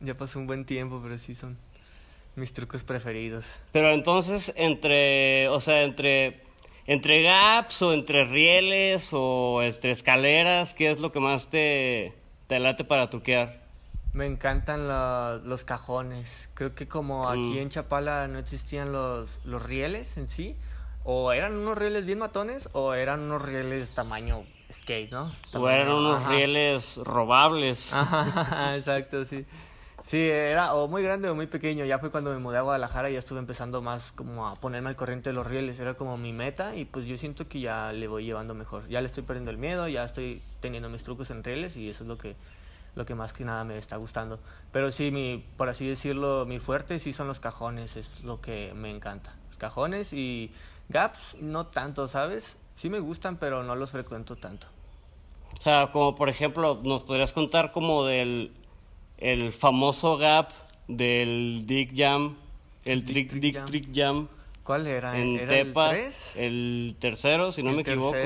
ya 0.00 0.14
pasó 0.14 0.38
un 0.38 0.46
buen 0.46 0.64
tiempo, 0.64 1.00
pero 1.02 1.18
sí 1.18 1.34
son 1.34 1.58
mis 2.36 2.52
trucos 2.52 2.84
preferidos. 2.84 3.44
Pero 3.72 3.90
entonces, 3.90 4.52
entre, 4.56 5.48
o 5.48 5.58
sea, 5.58 5.82
entre, 5.82 6.42
entre 6.86 7.22
gaps 7.22 7.82
o 7.82 7.92
entre 7.92 8.24
rieles 8.24 9.10
o 9.12 9.60
entre 9.62 9.90
escaleras, 9.90 10.74
¿qué 10.74 10.90
es 10.92 11.00
lo 11.00 11.10
que 11.10 11.18
más 11.20 11.50
te, 11.50 12.12
te 12.46 12.60
late 12.60 12.84
para 12.84 13.10
truquear? 13.10 13.62
Me 14.12 14.26
encantan 14.26 14.86
la- 14.86 15.40
los 15.44 15.64
cajones. 15.64 16.48
Creo 16.54 16.72
que 16.76 16.86
como 16.86 17.28
aquí 17.28 17.40
Mm. 17.40 17.58
en 17.58 17.68
Chapala 17.70 18.28
no 18.28 18.38
existían 18.38 18.92
los, 18.92 19.40
los 19.44 19.60
rieles 19.64 20.16
en 20.16 20.28
sí, 20.28 20.54
o 21.04 21.32
eran 21.32 21.54
unos 21.56 21.76
rieles 21.78 22.04
bien 22.06 22.18
matones, 22.18 22.68
o 22.72 22.94
eran 22.94 23.20
unos 23.20 23.42
rieles 23.42 23.90
tamaño 23.94 24.44
skate, 24.72 25.12
¿no? 25.12 25.32
O 25.52 25.68
eran 25.68 25.86
Tamaño- 25.88 25.98
unos 25.98 26.20
ajá. 26.22 26.30
rieles 26.30 26.96
robables. 27.04 27.92
Ajá, 27.92 28.76
exacto, 28.76 29.24
sí. 29.24 29.44
Sí, 30.06 30.18
era 30.28 30.74
o 30.74 30.86
muy 30.86 31.02
grande 31.02 31.30
o 31.30 31.34
muy 31.34 31.46
pequeño. 31.46 31.86
Ya 31.86 31.98
fue 31.98 32.10
cuando 32.10 32.30
me 32.30 32.38
mudé 32.38 32.58
a 32.58 32.60
Guadalajara 32.60 33.08
y 33.08 33.14
ya 33.14 33.18
estuve 33.20 33.38
empezando 33.38 33.80
más 33.80 34.12
como 34.12 34.46
a 34.46 34.54
ponerme 34.54 34.90
al 34.90 34.96
corriente 34.96 35.30
de 35.30 35.34
los 35.34 35.46
rieles. 35.46 35.80
Era 35.80 35.94
como 35.94 36.18
mi 36.18 36.32
meta 36.34 36.76
y 36.76 36.84
pues 36.84 37.06
yo 37.06 37.16
siento 37.16 37.48
que 37.48 37.60
ya 37.60 37.90
le 37.90 38.06
voy 38.06 38.26
llevando 38.26 38.52
mejor. 38.54 38.86
Ya 38.88 39.00
le 39.00 39.06
estoy 39.06 39.22
perdiendo 39.22 39.50
el 39.50 39.56
miedo, 39.56 39.88
ya 39.88 40.04
estoy 40.04 40.42
teniendo 40.60 40.90
mis 40.90 41.02
trucos 41.04 41.30
en 41.30 41.42
rieles 41.42 41.78
y 41.78 41.88
eso 41.88 42.04
es 42.04 42.08
lo 42.08 42.18
que, 42.18 42.36
lo 42.96 43.06
que 43.06 43.14
más 43.14 43.32
que 43.32 43.46
nada 43.46 43.64
me 43.64 43.78
está 43.78 43.96
gustando. 43.96 44.40
Pero 44.72 44.90
sí, 44.90 45.10
mi, 45.10 45.42
por 45.56 45.70
así 45.70 45.88
decirlo, 45.88 46.44
mi 46.44 46.58
fuerte 46.58 46.98
sí 46.98 47.14
son 47.14 47.26
los 47.26 47.40
cajones, 47.40 47.96
es 47.96 48.20
lo 48.24 48.42
que 48.42 48.74
me 48.74 48.90
encanta. 48.90 49.32
Los 49.48 49.56
cajones 49.56 50.12
y 50.12 50.52
gaps 50.88 51.36
no 51.40 51.66
tanto, 51.66 52.08
¿sabes? 52.08 52.56
Sí 52.76 52.90
me 52.90 53.00
gustan, 53.00 53.36
pero 53.36 53.62
no 53.62 53.76
los 53.76 53.90
frecuento 53.90 54.36
tanto. 54.36 54.66
O 55.58 55.60
sea, 55.60 55.90
como 55.92 56.14
por 56.14 56.28
ejemplo, 56.28 56.80
nos 56.82 57.02
podrías 57.02 57.32
contar 57.32 57.72
como 57.72 58.04
del 58.04 58.52
el 59.18 59.52
famoso 59.52 60.16
gap 60.16 60.50
del 60.88 61.62
Dig 61.66 61.92
Jam 61.94 62.36
El 62.84 63.04
Trick, 63.04 63.30
Trick 63.30 63.40
Dick 63.40 63.54
Jam. 63.54 63.66
Trick 63.66 63.88
Jam. 63.94 64.28
¿Cuál 64.64 64.86
era? 64.86 65.18
En 65.18 65.36
¿Era 65.36 65.48
Tepa. 65.48 65.90
el 65.90 65.96
3? 65.96 66.32
El 66.36 66.96
tercero, 66.98 67.52
si 67.52 67.62
no 67.62 67.70
El 67.70 67.76
me 67.76 67.82
equivoco. 67.82 68.16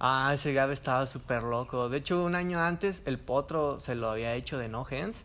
Ah, 0.00 0.32
ese 0.34 0.52
Gab 0.52 0.70
estaba 0.70 1.06
súper 1.06 1.42
loco. 1.42 1.88
De 1.88 1.98
hecho, 1.98 2.22
un 2.22 2.34
año 2.34 2.60
antes 2.60 3.02
el 3.06 3.18
potro 3.18 3.78
se 3.80 3.94
lo 3.94 4.10
había 4.10 4.34
hecho 4.34 4.58
de 4.58 4.68
no 4.68 4.86
hands, 4.90 5.24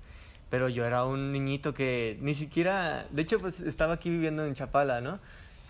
pero 0.50 0.70
yo 0.70 0.86
era 0.86 1.06
un 1.06 1.32
niñito 1.32 1.74
que 1.74 2.18
ni 2.22 2.36
siquiera, 2.36 3.06
de 3.10 3.22
hecho, 3.22 3.40
pues 3.40 3.60
estaba 3.60 3.96
aquí 3.96 4.10
viviendo 4.10 4.46
en 4.46 4.54
Chapala, 4.54 5.02
¿no? 5.02 5.20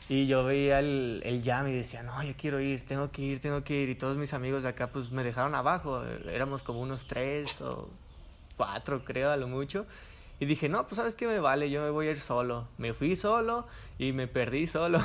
Y 0.09 0.25
yo 0.25 0.43
veía 0.43 0.79
el, 0.79 1.21
el 1.23 1.43
jam 1.43 1.67
y 1.67 1.73
decía, 1.73 2.01
no, 2.01 2.23
yo 2.23 2.33
quiero 2.35 2.59
ir, 2.59 2.83
tengo 2.85 3.11
que 3.11 3.21
ir, 3.21 3.39
tengo 3.39 3.63
que 3.63 3.75
ir. 3.75 3.89
Y 3.89 3.95
todos 3.95 4.17
mis 4.17 4.33
amigos 4.33 4.63
de 4.63 4.69
acá, 4.69 4.87
pues 4.87 5.11
me 5.11 5.23
dejaron 5.23 5.53
abajo. 5.53 6.03
Éramos 6.27 6.63
como 6.63 6.81
unos 6.81 7.05
tres 7.05 7.61
o 7.61 7.87
cuatro, 8.57 9.05
creo, 9.05 9.29
a 9.29 9.37
lo 9.37 9.47
mucho. 9.47 9.85
Y 10.41 10.45
dije, 10.45 10.69
no, 10.69 10.87
pues 10.87 10.95
sabes 10.95 11.15
qué 11.17 11.27
me 11.27 11.39
vale, 11.39 11.69
yo 11.69 11.81
me 11.81 11.89
voy 11.89 12.07
a 12.07 12.11
ir 12.11 12.19
solo. 12.19 12.67
Me 12.77 12.93
fui 12.93 13.17
solo 13.17 13.67
y 13.97 14.13
me 14.13 14.25
perdí 14.27 14.67
solo. 14.67 14.99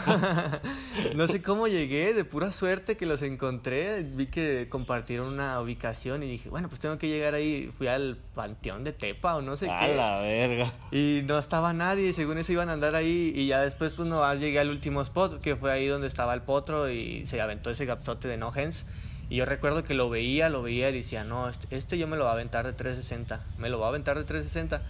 no 1.17 1.27
sé 1.27 1.43
cómo 1.43 1.67
llegué, 1.67 2.15
de 2.15 2.25
pura 2.25 2.53
suerte 2.53 2.97
que 2.97 3.05
los 3.05 3.21
encontré. 3.23 4.03
Vi 4.05 4.27
que 4.27 4.69
compartieron 4.71 5.27
una 5.27 5.61
ubicación 5.61 6.23
y 6.23 6.29
dije, 6.31 6.51
bueno, 6.51 6.69
pues 6.69 6.81
tengo 6.81 6.99
que 6.99 7.09
llegar 7.09 7.35
ahí. 7.35 7.73
Fui 7.77 7.89
al 7.89 8.17
panteón 8.35 8.85
de 8.85 8.93
Tepa 8.93 9.35
o 9.35 9.43
no 9.43 9.57
sé 9.57 9.69
A 9.69 9.81
qué. 9.81 9.97
la 9.97 10.19
verga. 10.21 10.73
Y 10.93 11.23
no 11.25 11.39
estaba 11.41 11.73
nadie, 11.73 12.13
según 12.13 12.39
eso 12.39 12.53
iban 12.53 12.71
a 12.71 12.75
andar 12.75 12.95
ahí. 12.95 13.33
Y 13.35 13.49
ya 13.49 13.61
después, 13.61 13.93
pues 13.95 14.09
no, 14.09 14.33
llegué 14.35 14.61
al 14.61 14.71
último 14.71 15.03
spot, 15.03 15.41
que 15.41 15.57
fue 15.57 15.73
ahí 15.73 15.89
donde 15.89 16.07
estaba 16.07 16.33
el 16.33 16.43
potro 16.43 16.89
y 16.89 17.27
se 17.27 17.41
aventó 17.41 17.71
ese 17.71 17.87
gapsote 17.87 18.29
de 18.29 18.37
no 18.37 18.53
hands. 18.55 18.87
Y 19.31 19.37
yo 19.37 19.47
recuerdo 19.47 19.83
que 19.83 19.95
lo 19.95 20.11
veía, 20.11 20.49
lo 20.49 20.63
veía 20.63 20.91
y 20.91 20.93
decía, 20.93 21.25
no, 21.25 21.49
este, 21.49 21.75
este 21.75 21.99
yo 21.99 22.07
me 22.07 22.17
lo 22.17 22.25
voy 22.25 22.31
a 22.31 22.35
aventar 22.35 22.67
de 22.67 22.73
360. 22.73 23.43
Me 23.59 23.69
lo 23.69 23.79
voy 23.79 23.87
a 23.87 23.89
aventar 23.89 24.17
de 24.17 24.23
360. 24.25 24.83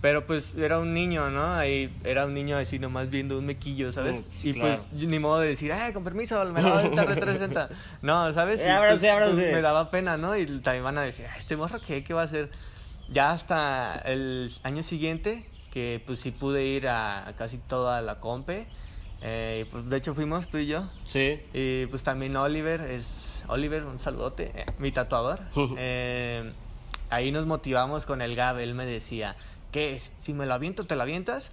Pero 0.00 0.26
pues 0.26 0.54
era 0.54 0.78
un 0.78 0.94
niño, 0.94 1.28
¿no? 1.30 1.52
Ahí 1.54 1.94
era 2.04 2.24
un 2.24 2.32
niño 2.32 2.56
así 2.56 2.78
nomás 2.78 3.10
viendo 3.10 3.38
un 3.38 3.44
mequillo, 3.44 3.92
¿sabes? 3.92 4.20
Mm, 4.20 4.48
y 4.48 4.52
claro. 4.54 4.78
pues 4.92 5.02
ni 5.08 5.18
modo 5.18 5.40
de 5.40 5.48
decir, 5.48 5.72
ay, 5.74 5.92
con 5.92 6.04
permiso, 6.04 6.42
me 6.46 6.62
lo 6.62 6.68
voy 6.70 6.78
a 6.78 6.80
aventar 6.80 7.08
de 7.08 7.16
360. 7.16 7.68
No, 8.02 8.32
¿sabes? 8.32 8.60
Y, 8.60 8.64
pues, 8.64 8.72
ábranse. 9.04 9.10
pues, 9.34 9.52
me 9.52 9.60
daba 9.60 9.90
pena, 9.90 10.16
¿no? 10.16 10.34
Y 10.38 10.46
también 10.60 10.84
van 10.84 10.96
a 10.96 11.02
decir, 11.02 11.26
"Ah, 11.30 11.34
este 11.36 11.54
morro, 11.56 11.80
¿qué? 11.86 12.02
¿Qué 12.02 12.14
va 12.14 12.22
a 12.22 12.24
hacer? 12.24 12.50
Ya 13.10 13.30
hasta 13.32 13.94
el 14.06 14.50
año 14.62 14.82
siguiente, 14.82 15.44
que 15.70 16.02
pues 16.06 16.18
sí 16.20 16.30
pude 16.30 16.64
ir 16.64 16.88
a, 16.88 17.28
a 17.28 17.36
casi 17.36 17.58
toda 17.58 18.00
la 18.00 18.16
compe. 18.20 18.66
eh, 19.22 19.66
pues, 19.70 19.86
de 19.90 19.96
hecho 19.98 20.14
fuimos 20.14 20.48
tú 20.48 20.56
y 20.56 20.66
yo. 20.66 20.88
Sí. 21.04 21.40
Y 21.52 21.84
pues 21.86 22.02
también 22.02 22.34
Oliver, 22.36 22.80
es 22.80 23.44
Oliver, 23.48 23.84
un 23.84 23.98
saludote, 23.98 24.50
eh, 24.54 24.64
mi 24.78 24.92
tatuador. 24.92 25.40
Eh, 25.76 26.50
ahí 27.10 27.30
nos 27.32 27.44
motivamos 27.44 28.06
con 28.06 28.22
el 28.22 28.34
Gab, 28.34 28.58
él 28.60 28.74
me 28.74 28.86
decía, 28.86 29.36
¿qué 29.72 29.94
es? 29.94 30.12
Si 30.20 30.32
me 30.34 30.46
lo 30.46 30.54
aviento, 30.54 30.86
¿te 30.86 30.96
lo 30.96 31.02
avientas? 31.02 31.52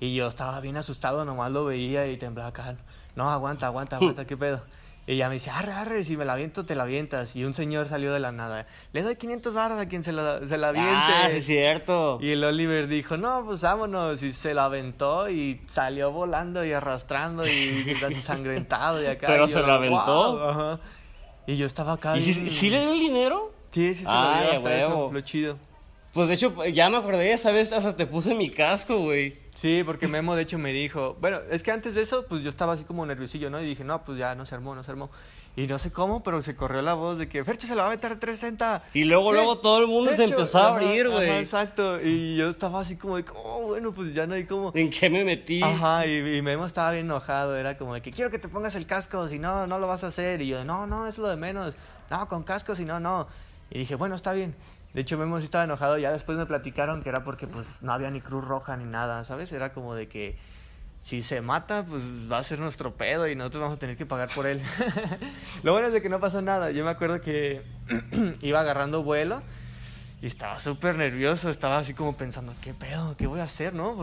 Y 0.00 0.14
yo 0.14 0.26
estaba 0.26 0.60
bien 0.60 0.76
asustado, 0.76 1.24
nomás 1.24 1.50
lo 1.52 1.64
veía 1.64 2.06
y 2.06 2.16
temblaba 2.16 2.48
acá. 2.50 2.76
No, 3.14 3.30
aguanta, 3.30 3.66
aguanta, 3.66 3.96
aguanta, 4.00 4.26
¿qué 4.26 4.36
pedo? 4.36 4.62
Y 5.08 5.12
ella 5.12 5.28
me 5.28 5.34
dice, 5.34 5.50
arre, 5.50 5.72
arre, 5.72 6.02
si 6.02 6.16
me 6.16 6.24
la 6.24 6.32
aviento, 6.32 6.66
te 6.66 6.74
la 6.74 6.82
avientas. 6.82 7.36
Y 7.36 7.44
un 7.44 7.54
señor 7.54 7.86
salió 7.86 8.12
de 8.12 8.18
la 8.18 8.32
nada. 8.32 8.66
Le 8.92 9.02
doy 9.02 9.14
500 9.14 9.54
barras 9.54 9.78
a 9.78 9.86
quien 9.88 10.02
se 10.02 10.10
la, 10.10 10.40
se 10.48 10.58
la 10.58 10.70
aviente. 10.70 10.90
Ah, 10.92 11.28
es 11.30 11.46
cierto. 11.46 12.18
Y 12.20 12.30
el 12.32 12.42
Oliver 12.42 12.88
dijo, 12.88 13.16
no, 13.16 13.44
pues 13.44 13.60
vámonos. 13.60 14.20
Y 14.24 14.32
se 14.32 14.52
la 14.52 14.64
aventó 14.64 15.30
y 15.30 15.62
salió 15.72 16.10
volando 16.10 16.64
y 16.64 16.72
arrastrando 16.72 17.46
y 17.46 17.86
ensangrentado 18.10 19.00
y 19.00 19.06
acá. 19.06 19.28
¿Pero 19.28 19.44
y 19.44 19.48
se 19.48 19.60
yo, 19.60 19.66
la 19.68 19.74
aventó? 19.76 20.32
"Guau", 20.32 20.48
ajá. 20.50 20.80
Y 21.46 21.56
yo 21.56 21.66
estaba 21.66 21.92
acá. 21.92 22.16
¿Y 22.18 22.22
si, 22.22 22.32
bien- 22.40 22.50
si 22.50 22.68
le 22.70 22.80
dio 22.80 22.92
el 22.92 22.98
dinero? 22.98 23.52
Sí, 23.70 23.94
sí, 23.94 24.02
se 24.04 24.10
Ay, 24.10 24.34
lo 24.38 24.40
dio 24.42 24.50
a 24.50 24.56
hasta 24.56 24.76
eso, 24.78 25.10
lo 25.12 25.20
chido. 25.20 25.56
Pues 26.12 26.28
de 26.28 26.34
hecho, 26.34 26.64
ya 26.66 26.88
me 26.88 26.96
acordé, 26.96 27.32
esa 27.32 27.52
vez 27.52 27.72
hasta 27.72 27.94
te 27.96 28.06
puse 28.06 28.34
mi 28.34 28.50
casco, 28.50 28.98
güey. 28.98 29.36
Sí, 29.54 29.82
porque 29.84 30.08
Memo 30.08 30.34
de 30.36 30.42
hecho 30.42 30.58
me 30.58 30.72
dijo, 30.72 31.16
bueno, 31.20 31.38
es 31.50 31.62
que 31.62 31.70
antes 31.72 31.94
de 31.94 32.02
eso, 32.02 32.26
pues 32.26 32.42
yo 32.42 32.50
estaba 32.50 32.74
así 32.74 32.84
como 32.84 33.04
nerviosillo, 33.06 33.50
¿no? 33.50 33.60
Y 33.60 33.66
dije, 33.66 33.84
no, 33.84 34.02
pues 34.04 34.18
ya 34.18 34.34
no 34.34 34.46
se 34.46 34.54
armó, 34.54 34.74
no 34.74 34.82
se 34.84 34.90
armó. 34.90 35.10
Y 35.58 35.66
no 35.66 35.78
sé 35.78 35.90
cómo, 35.90 36.22
pero 36.22 36.42
se 36.42 36.54
corrió 36.54 36.82
la 36.82 36.92
voz 36.92 37.16
de 37.16 37.30
que 37.30 37.42
Fercho 37.42 37.66
se 37.66 37.74
la 37.74 37.82
va 37.82 37.88
a 37.88 37.90
meter 37.92 38.12
a 38.12 38.18
360. 38.18 38.84
Y 38.92 39.04
luego, 39.04 39.30
¿Qué? 39.30 39.36
luego 39.36 39.58
todo 39.58 39.80
el 39.80 39.86
mundo 39.86 40.10
se 40.10 40.18
Fercho. 40.18 40.34
empezó 40.34 40.58
a 40.58 40.68
abrir, 40.74 41.08
güey. 41.08 41.30
exacto. 41.38 41.98
Y 42.02 42.36
yo 42.36 42.50
estaba 42.50 42.80
así 42.82 42.96
como 42.96 43.16
de, 43.16 43.24
oh, 43.42 43.62
bueno, 43.68 43.90
pues 43.92 44.14
ya 44.14 44.26
no 44.26 44.34
hay 44.34 44.44
como... 44.44 44.70
¿En 44.74 44.90
qué 44.90 45.08
me 45.08 45.24
metí? 45.24 45.62
Ajá, 45.62 46.06
y, 46.06 46.36
y 46.36 46.42
Memo 46.42 46.66
estaba 46.66 46.92
bien 46.92 47.06
enojado, 47.06 47.56
era 47.56 47.78
como 47.78 47.94
de 47.94 48.02
que 48.02 48.10
quiero 48.12 48.30
que 48.30 48.38
te 48.38 48.48
pongas 48.48 48.74
el 48.74 48.84
casco, 48.86 49.26
si 49.28 49.38
no, 49.38 49.66
no 49.66 49.78
lo 49.78 49.86
vas 49.86 50.04
a 50.04 50.08
hacer. 50.08 50.42
Y 50.42 50.48
yo, 50.48 50.62
no, 50.62 50.86
no, 50.86 51.06
es 51.06 51.16
lo 51.16 51.28
de 51.28 51.36
menos. 51.36 51.72
No, 52.10 52.28
con 52.28 52.42
casco, 52.42 52.74
si 52.74 52.84
no, 52.84 53.00
no. 53.00 53.26
Y 53.70 53.78
dije, 53.78 53.94
bueno, 53.94 54.14
está 54.14 54.32
bien. 54.34 54.54
De 54.94 55.02
hecho, 55.02 55.18
Memo 55.18 55.38
sí 55.38 55.44
estaba 55.44 55.64
enojado, 55.64 55.98
ya 55.98 56.12
después 56.12 56.38
me 56.38 56.46
platicaron 56.46 57.02
que 57.02 57.10
era 57.10 57.22
porque 57.22 57.46
pues 57.46 57.66
no 57.82 57.92
había 57.92 58.10
ni 58.10 58.20
cruz 58.20 58.44
roja 58.44 58.76
ni 58.76 58.84
nada, 58.84 59.24
¿sabes? 59.24 59.52
Era 59.52 59.72
como 59.72 59.94
de 59.94 60.08
que 60.08 60.38
si 61.02 61.22
se 61.22 61.40
mata, 61.40 61.84
pues 61.84 62.02
va 62.30 62.38
a 62.38 62.44
ser 62.44 62.58
nuestro 62.58 62.94
pedo 62.94 63.28
y 63.28 63.36
nosotros 63.36 63.62
vamos 63.62 63.76
a 63.76 63.78
tener 63.78 63.96
que 63.96 64.06
pagar 64.06 64.28
por 64.34 64.46
él. 64.46 64.60
lo 65.62 65.72
bueno 65.72 65.88
es 65.88 65.92
de 65.92 66.02
que 66.02 66.08
no 66.08 66.18
pasó 66.18 66.42
nada. 66.42 66.72
Yo 66.72 66.84
me 66.84 66.90
acuerdo 66.90 67.20
que 67.20 67.62
iba 68.40 68.60
agarrando 68.60 69.02
vuelo 69.02 69.42
y 70.20 70.26
estaba 70.26 70.58
súper 70.58 70.96
nervioso, 70.96 71.50
estaba 71.50 71.78
así 71.78 71.94
como 71.94 72.16
pensando, 72.16 72.54
¿qué 72.60 72.74
pedo? 72.74 73.16
¿Qué 73.16 73.28
voy 73.28 73.38
a 73.38 73.44
hacer, 73.44 73.72
no? 73.72 73.94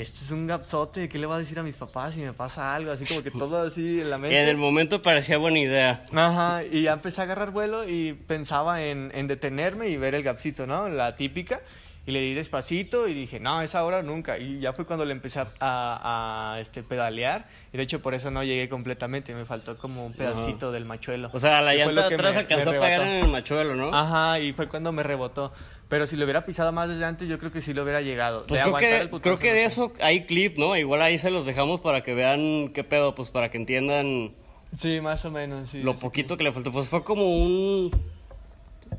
Este 0.00 0.24
es 0.24 0.30
un 0.30 0.46
gapsote, 0.46 1.08
¿qué 1.08 1.18
le 1.18 1.26
voy 1.26 1.36
a 1.36 1.38
decir 1.38 1.58
a 1.58 1.62
mis 1.62 1.76
papás 1.76 2.14
si 2.14 2.20
me 2.20 2.32
pasa 2.32 2.74
algo? 2.74 2.92
Así 2.92 3.04
como 3.04 3.22
que 3.22 3.30
todo 3.30 3.58
así 3.66 4.00
en 4.00 4.10
la 4.10 4.18
mente. 4.18 4.40
En 4.40 4.48
el 4.48 4.56
momento 4.56 5.02
parecía 5.02 5.38
buena 5.38 5.58
idea. 5.58 6.04
Ajá, 6.12 6.64
y 6.64 6.82
ya 6.82 6.92
empecé 6.92 7.20
a 7.20 7.24
agarrar 7.24 7.50
vuelo 7.50 7.88
y 7.88 8.14
pensaba 8.14 8.82
en, 8.82 9.12
en 9.14 9.26
detenerme 9.26 9.88
y 9.88 9.96
ver 9.96 10.14
el 10.14 10.22
gapcito, 10.22 10.66
¿no? 10.66 10.88
La 10.88 11.16
típica. 11.16 11.60
Y 12.06 12.12
le 12.12 12.20
di 12.20 12.32
despacito 12.34 13.06
y 13.08 13.14
dije, 13.14 13.38
no, 13.40 13.60
esa 13.60 13.84
hora 13.84 14.02
nunca. 14.02 14.38
Y 14.38 14.58
ya 14.58 14.72
fue 14.72 14.86
cuando 14.86 15.04
le 15.04 15.12
empecé 15.12 15.38
a, 15.38 15.52
a, 15.60 16.54
a, 16.54 16.60
este, 16.60 16.82
pedalear. 16.82 17.46
Y 17.72 17.76
de 17.76 17.82
hecho 17.82 18.00
por 18.00 18.14
eso 18.14 18.30
no 18.30 18.42
llegué 18.42 18.68
completamente, 18.70 19.34
me 19.34 19.44
faltó 19.44 19.76
como 19.76 20.06
un 20.06 20.14
pedacito 20.14 20.72
del 20.72 20.86
machuelo. 20.86 21.28
O 21.32 21.38
sea, 21.38 21.60
la 21.60 21.74
llanta 21.74 22.06
atrás 22.06 22.34
me- 22.34 22.40
alcanzó 22.40 22.70
me 22.72 22.78
a 22.78 22.80
pegar 22.80 23.02
en 23.02 23.24
el 23.24 23.28
machuelo, 23.28 23.74
¿no? 23.76 23.94
Ajá, 23.94 24.40
y 24.40 24.52
fue 24.54 24.66
cuando 24.68 24.92
me 24.92 25.02
rebotó. 25.02 25.52
Pero 25.88 26.06
si 26.06 26.16
lo 26.16 26.24
hubiera 26.24 26.46
pisado 26.46 26.72
más 26.72 26.88
desde 26.88 27.04
antes, 27.04 27.28
yo 27.28 27.38
creo 27.38 27.52
que 27.52 27.60
sí 27.60 27.74
lo 27.74 27.82
hubiera 27.82 28.00
llegado. 28.00 28.46
Pues 28.46 28.60
De 28.64 28.72
creo 28.72 28.96
el 29.02 29.10
que, 29.10 29.20
creo 29.20 29.38
que 29.38 29.52
de 29.52 29.64
eso 29.64 29.92
hay 30.00 30.24
clip, 30.24 30.56
¿no? 30.56 30.76
Igual 30.76 31.02
ahí 31.02 31.18
se 31.18 31.30
los 31.30 31.44
dejamos 31.46 31.80
para 31.80 32.02
que 32.02 32.14
vean 32.14 32.70
qué 32.72 32.82
pedo, 32.82 33.14
pues 33.14 33.28
para 33.30 33.50
que 33.50 33.58
entiendan 33.58 34.32
Sí, 34.76 35.00
más 35.00 35.24
o 35.24 35.30
menos, 35.32 35.68
sí. 35.70 35.82
lo 35.82 35.96
poquito 35.96 36.36
que 36.36 36.44
le 36.44 36.52
faltó. 36.52 36.72
Pues 36.72 36.88
fue 36.88 37.02
como 37.04 37.24
un 37.42 37.90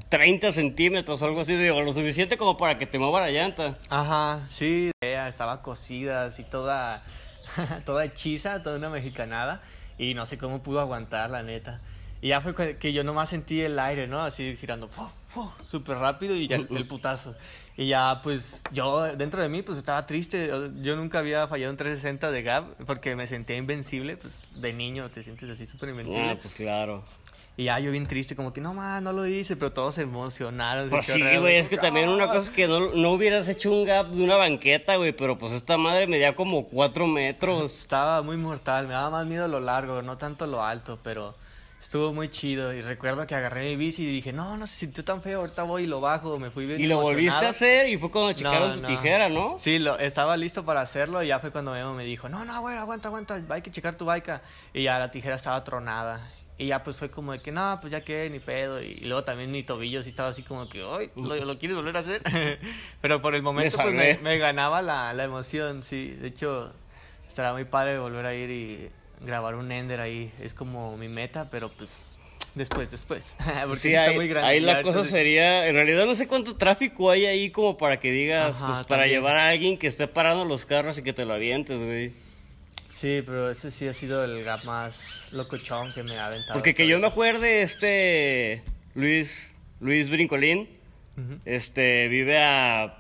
30 0.09 0.51
centímetros 0.51 1.21
algo 1.23 1.41
así, 1.41 1.55
digo, 1.55 1.81
lo 1.81 1.93
suficiente 1.93 2.37
como 2.37 2.57
para 2.57 2.77
que 2.77 2.85
te 2.85 2.99
mueva 2.99 3.21
la 3.21 3.31
llanta. 3.31 3.77
Ajá, 3.89 4.47
sí, 4.51 4.91
ella 5.01 5.27
estaba 5.27 5.61
cocida, 5.61 6.23
así 6.23 6.43
toda, 6.43 7.03
toda 7.85 8.05
hechiza, 8.05 8.61
toda 8.63 8.77
una 8.77 8.89
mexicanada, 8.89 9.61
y 9.97 10.13
no 10.13 10.25
sé 10.25 10.37
cómo 10.37 10.63
pudo 10.63 10.79
aguantar, 10.79 11.29
la 11.29 11.43
neta. 11.43 11.81
Y 12.21 12.29
ya 12.29 12.41
fue 12.41 12.77
que 12.77 12.93
yo 12.93 13.03
nomás 13.03 13.29
sentí 13.29 13.61
el 13.61 13.79
aire, 13.79 14.07
¿no? 14.07 14.23
Así 14.23 14.55
girando, 14.55 14.89
súper 15.65 15.97
rápido 15.97 16.35
y 16.35 16.47
ya 16.47 16.57
el 16.57 16.87
putazo. 16.87 17.35
Y 17.77 17.87
ya, 17.87 18.19
pues, 18.21 18.63
yo 18.71 19.15
dentro 19.15 19.41
de 19.41 19.49
mí, 19.49 19.61
pues, 19.61 19.77
estaba 19.77 20.05
triste. 20.05 20.51
Yo 20.81 20.95
nunca 20.95 21.19
había 21.19 21.47
fallado 21.47 21.71
un 21.71 21.77
360 21.77 22.29
de 22.29 22.43
Gap 22.43 22.65
porque 22.85 23.15
me 23.15 23.25
sentía 23.27 23.55
invencible, 23.55 24.17
pues, 24.17 24.43
de 24.55 24.73
niño 24.73 25.09
te 25.09 25.23
sientes 25.23 25.49
así 25.49 25.65
súper 25.65 25.89
invencible. 25.89 26.29
Ah, 26.29 26.37
pues 26.39 26.53
claro. 26.53 27.03
Y 27.57 27.65
ya 27.65 27.79
yo 27.79 27.91
bien 27.91 28.05
triste, 28.05 28.35
como 28.35 28.53
que, 28.53 28.61
no, 28.61 28.73
más 28.73 29.01
no 29.01 29.11
lo 29.13 29.25
hice, 29.27 29.55
pero 29.57 29.71
todos 29.73 29.95
se 29.95 30.01
emocionaron. 30.03 30.89
Pues 30.89 31.05
sí, 31.05 31.21
güey, 31.37 31.57
es 31.57 31.67
que 31.67 31.77
también 31.77 32.09
una 32.09 32.27
cosa 32.27 32.39
es 32.39 32.49
que 32.49 32.67
no, 32.67 32.93
no 32.93 33.11
hubieras 33.11 33.47
hecho 33.49 33.71
un 33.71 33.85
gap 33.85 34.07
de 34.07 34.23
una 34.23 34.37
banqueta, 34.37 34.95
güey, 34.95 35.11
pero 35.11 35.37
pues 35.37 35.51
esta 35.51 35.77
madre 35.77 36.07
medía 36.07 36.33
como 36.35 36.65
4 36.67 37.05
metros. 37.07 37.81
Estaba 37.81 38.21
muy 38.21 38.37
mortal, 38.37 38.87
me 38.87 38.93
daba 38.93 39.09
más 39.09 39.25
miedo 39.27 39.47
lo 39.47 39.59
largo, 39.59 40.01
no 40.01 40.17
tanto 40.17 40.47
lo 40.47 40.63
alto, 40.63 40.97
pero 41.03 41.35
estuvo 41.81 42.13
muy 42.13 42.29
chido. 42.29 42.73
Y 42.73 42.81
recuerdo 42.81 43.27
que 43.27 43.35
agarré 43.35 43.65
mi 43.69 43.75
bici 43.75 44.03
y 44.03 44.11
dije, 44.11 44.31
no, 44.31 44.55
no 44.55 44.65
se 44.65 44.75
sintió 44.77 45.03
tan 45.03 45.21
feo, 45.21 45.41
ahorita 45.41 45.63
voy 45.63 45.83
y 45.83 45.87
lo 45.87 45.99
bajo, 45.99 46.39
me 46.39 46.49
fui 46.51 46.65
bien 46.65 46.79
Y 46.79 46.87
lo 46.87 47.01
volviste 47.01 47.23
emocionado. 47.25 47.47
a 47.47 47.49
hacer 47.49 47.89
y 47.89 47.97
fue 47.97 48.09
cuando 48.09 48.31
checaron 48.33 48.69
No, 48.69 48.75
tu 48.75 48.81
no. 48.83 48.87
tijera, 48.87 49.27
¿no? 49.29 49.57
Sí, 49.59 49.77
lo, 49.77 49.99
estaba 49.99 50.37
listo 50.37 50.63
para 50.63 50.81
hacerlo 50.81 51.21
y 51.21 51.27
ya 51.27 51.39
fue 51.39 51.51
cuando 51.51 51.73
Memo 51.73 51.93
me 51.93 52.05
dijo, 52.05 52.29
no, 52.29 52.45
no, 52.45 52.61
güey, 52.61 52.77
aguanta, 52.77 53.09
aguanta, 53.09 53.41
hay 53.49 53.61
que 53.61 53.71
checar 53.71 53.95
tu 53.95 54.05
baica. 54.05 54.41
Y 54.73 54.83
ya 54.83 54.97
la 54.97 55.11
tijera 55.11 55.35
estaba 55.35 55.61
tronada. 55.65 56.31
Y 56.61 56.67
ya 56.67 56.83
pues 56.83 56.95
fue 56.95 57.09
como 57.09 57.31
de 57.31 57.39
que, 57.39 57.51
no, 57.51 57.79
pues 57.81 57.91
ya 57.91 58.01
que, 58.01 58.29
ni 58.29 58.37
pedo. 58.39 58.79
Y, 58.83 58.93
luego 58.97 59.23
también 59.23 59.51
mi 59.51 59.63
tobillo 59.63 60.03
sí 60.03 60.09
estaba 60.09 60.29
así 60.29 60.43
como 60.43 60.69
que, 60.69 60.83
ay, 60.87 61.09
¿lo, 61.15 61.35
lo 61.43 61.57
quieres 61.57 61.75
volver 61.75 61.97
a 61.97 62.01
hacer? 62.01 62.21
Pero 63.01 63.19
por 63.19 63.33
el 63.33 63.41
momento 63.41 63.75
pues, 63.75 63.87
salvé. 63.87 64.19
me, 64.21 64.21
me 64.21 64.37
ganaba 64.37 64.83
la, 64.83 65.11
la 65.13 65.23
emoción, 65.23 65.81
sí. 65.81 66.09
De 66.11 66.27
hecho, 66.27 66.71
estará 67.27 67.53
muy 67.53 67.65
padre 67.65 67.97
volver 67.97 68.27
a 68.27 68.35
ir 68.35 68.51
y 68.51 68.89
grabar 69.25 69.55
un 69.55 69.71
Ender 69.71 70.01
ahí. 70.01 70.31
Es 70.39 70.53
como 70.53 70.95
mi 70.97 71.07
meta, 71.07 71.49
pero 71.49 71.69
pues 71.71 72.19
después, 72.53 72.91
después. 72.91 73.35
Porque 73.63 73.75
Sí, 73.77 73.89
está 73.95 74.11
ahí, 74.11 74.15
muy 74.15 74.27
grande. 74.27 74.49
ahí 74.51 74.59
la 74.59 74.83
cosa 74.83 75.03
sí- 75.03 75.09
sería, 75.09 75.67
en 75.67 75.73
realidad 75.73 76.05
no 76.05 76.13
sé 76.13 76.27
cuánto 76.27 76.57
tráfico 76.57 77.09
hay 77.09 77.25
ahí 77.25 77.49
como 77.49 77.75
para 77.75 77.99
que 77.99 78.11
digas, 78.11 78.57
Ajá, 78.57 78.67
pues 78.67 78.77
para 78.85 79.01
también. 79.03 79.19
llevar 79.19 79.37
a 79.37 79.47
alguien 79.49 79.79
que 79.79 79.87
esté 79.87 80.07
parando 80.07 80.45
los 80.45 80.67
carros 80.67 80.95
y 80.99 81.01
que 81.01 81.11
te 81.11 81.25
lo 81.25 81.33
avientes, 81.33 81.81
güey. 81.81 82.13
Sí, 82.91 83.23
pero 83.25 83.49
ese 83.49 83.71
sí 83.71 83.87
ha 83.87 83.93
sido 83.93 84.23
el 84.23 84.43
gap 84.43 84.63
más 84.65 85.29
locochón 85.31 85.93
que 85.93 86.03
me 86.03 86.17
ha 86.17 86.27
aventado. 86.27 86.53
Porque 86.53 86.75
que 86.75 86.87
yo 86.87 86.99
me 86.99 87.07
acuerde, 87.07 87.61
este 87.61 88.63
Luis, 88.95 89.55
Luis 89.79 90.09
Brincolín, 90.09 90.69
este 91.45 92.07
vive 92.07 92.37
a 92.37 92.97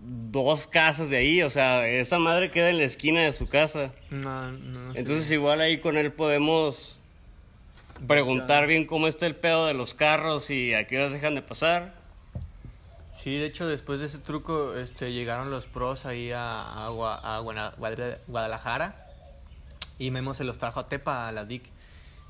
dos 0.00 0.66
casas 0.66 1.10
de 1.10 1.16
ahí, 1.16 1.42
o 1.42 1.50
sea, 1.50 1.86
esa 1.86 2.18
madre 2.18 2.50
queda 2.50 2.70
en 2.70 2.78
la 2.78 2.84
esquina 2.84 3.22
de 3.22 3.32
su 3.32 3.48
casa. 3.48 3.92
No, 4.10 4.50
no, 4.50 4.80
no. 4.88 4.94
Entonces 4.94 5.30
igual 5.30 5.60
ahí 5.60 5.78
con 5.78 5.96
él 5.96 6.12
podemos 6.12 6.98
preguntar 8.06 8.66
bien 8.66 8.86
cómo 8.86 9.06
está 9.06 9.26
el 9.26 9.36
pedo 9.36 9.66
de 9.66 9.74
los 9.74 9.94
carros 9.94 10.50
y 10.50 10.74
a 10.74 10.86
qué 10.86 10.98
horas 10.98 11.12
dejan 11.12 11.34
de 11.34 11.42
pasar. 11.42 11.94
Sí, 13.22 13.38
de 13.38 13.46
hecho, 13.46 13.68
después 13.68 14.00
de 14.00 14.06
ese 14.06 14.18
truco, 14.18 14.74
este, 14.74 15.12
llegaron 15.12 15.50
los 15.50 15.66
pros 15.66 16.06
ahí 16.06 16.32
a, 16.34 16.88
Guadalajara 18.26 19.01
y 20.06 20.10
Memo 20.10 20.34
se 20.34 20.44
los 20.44 20.58
trajo 20.58 20.80
a 20.80 20.88
Tepa, 20.88 21.28
a 21.28 21.32
la 21.32 21.44
DIC. 21.44 21.62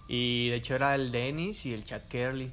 Y 0.08 0.48
de 0.50 0.56
hecho 0.56 0.74
era 0.74 0.94
el 0.94 1.10
Dennis 1.10 1.64
y 1.64 1.72
el 1.72 1.84
Chad 1.84 2.02
Kerley. 2.08 2.50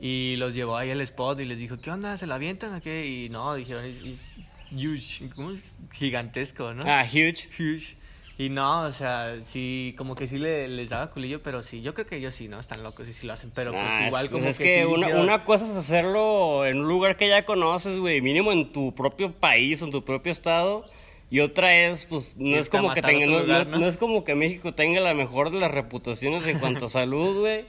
Y 0.00 0.36
los 0.36 0.54
llevó 0.54 0.76
ahí 0.76 0.90
al 0.90 1.00
spot 1.02 1.38
y 1.40 1.44
les 1.44 1.58
dijo, 1.58 1.78
¿qué 1.80 1.90
onda? 1.90 2.16
¿Se 2.16 2.26
la 2.26 2.36
avientan 2.36 2.74
o 2.74 2.80
qué? 2.80 3.06
Y 3.06 3.28
no, 3.28 3.54
dijeron, 3.54 3.84
es, 3.84 4.34
huge, 4.72 5.28
¿cómo 5.36 5.50
es? 5.52 5.62
Gigantesco, 5.92 6.72
¿no? 6.74 6.84
Ah, 6.86 7.04
huge. 7.06 7.48
Huge. 7.58 7.96
Y 8.38 8.48
no, 8.48 8.84
o 8.84 8.92
sea, 8.92 9.36
sí, 9.44 9.94
como 9.98 10.14
que 10.16 10.26
sí 10.26 10.38
le, 10.38 10.66
les 10.66 10.88
daba 10.88 11.10
culillo, 11.10 11.42
pero 11.42 11.62
sí, 11.62 11.82
yo 11.82 11.92
creo 11.92 12.06
que 12.06 12.16
ellos 12.16 12.34
sí, 12.34 12.48
¿no? 12.48 12.58
Están 12.58 12.82
locos 12.82 13.06
y 13.06 13.12
sí 13.12 13.26
lo 13.26 13.34
hacen, 13.34 13.50
pero 13.54 13.72
pues 13.72 13.84
Ah, 13.86 14.06
igual 14.06 14.30
como 14.30 14.40
pues 14.44 14.52
es 14.52 14.58
que, 14.58 14.64
que, 14.64 14.80
sí 14.80 14.86
una, 14.86 15.08
dijeron- 15.08 15.22
una 15.24 15.44
cosa 15.44 15.66
es 15.66 15.76
hacerlo 15.76 16.64
en 16.64 16.78
un 16.78 16.88
lugar 16.88 17.18
que 17.18 17.28
ya 17.28 17.44
conoces, 17.44 17.98
güey, 17.98 18.22
mínimo 18.22 18.50
en 18.50 18.72
tu 18.72 18.94
propio 18.94 19.30
país 19.32 19.82
o 19.82 19.84
en 19.84 19.90
tu 19.90 20.02
propio 20.06 20.32
estado. 20.32 20.86
Y 21.30 21.40
otra 21.40 21.76
es, 21.76 22.06
pues, 22.06 22.36
no 22.36 22.56
es 22.56 22.68
como 22.68 22.92
que 22.92 23.02
tenga, 23.02 23.24
no, 23.26 23.40
lugar, 23.40 23.66
no- 23.66 23.72
¿no? 23.72 23.78
no 23.80 23.86
es 23.86 23.96
como 23.96 24.24
que 24.24 24.34
México 24.34 24.74
tenga 24.74 25.00
la 25.00 25.14
mejor 25.14 25.50
de 25.50 25.60
las 25.60 25.70
reputaciones 25.70 26.44
en 26.46 26.58
cuanto 26.58 26.86
a 26.86 26.88
salud, 26.90 27.40
güey. 27.40 27.64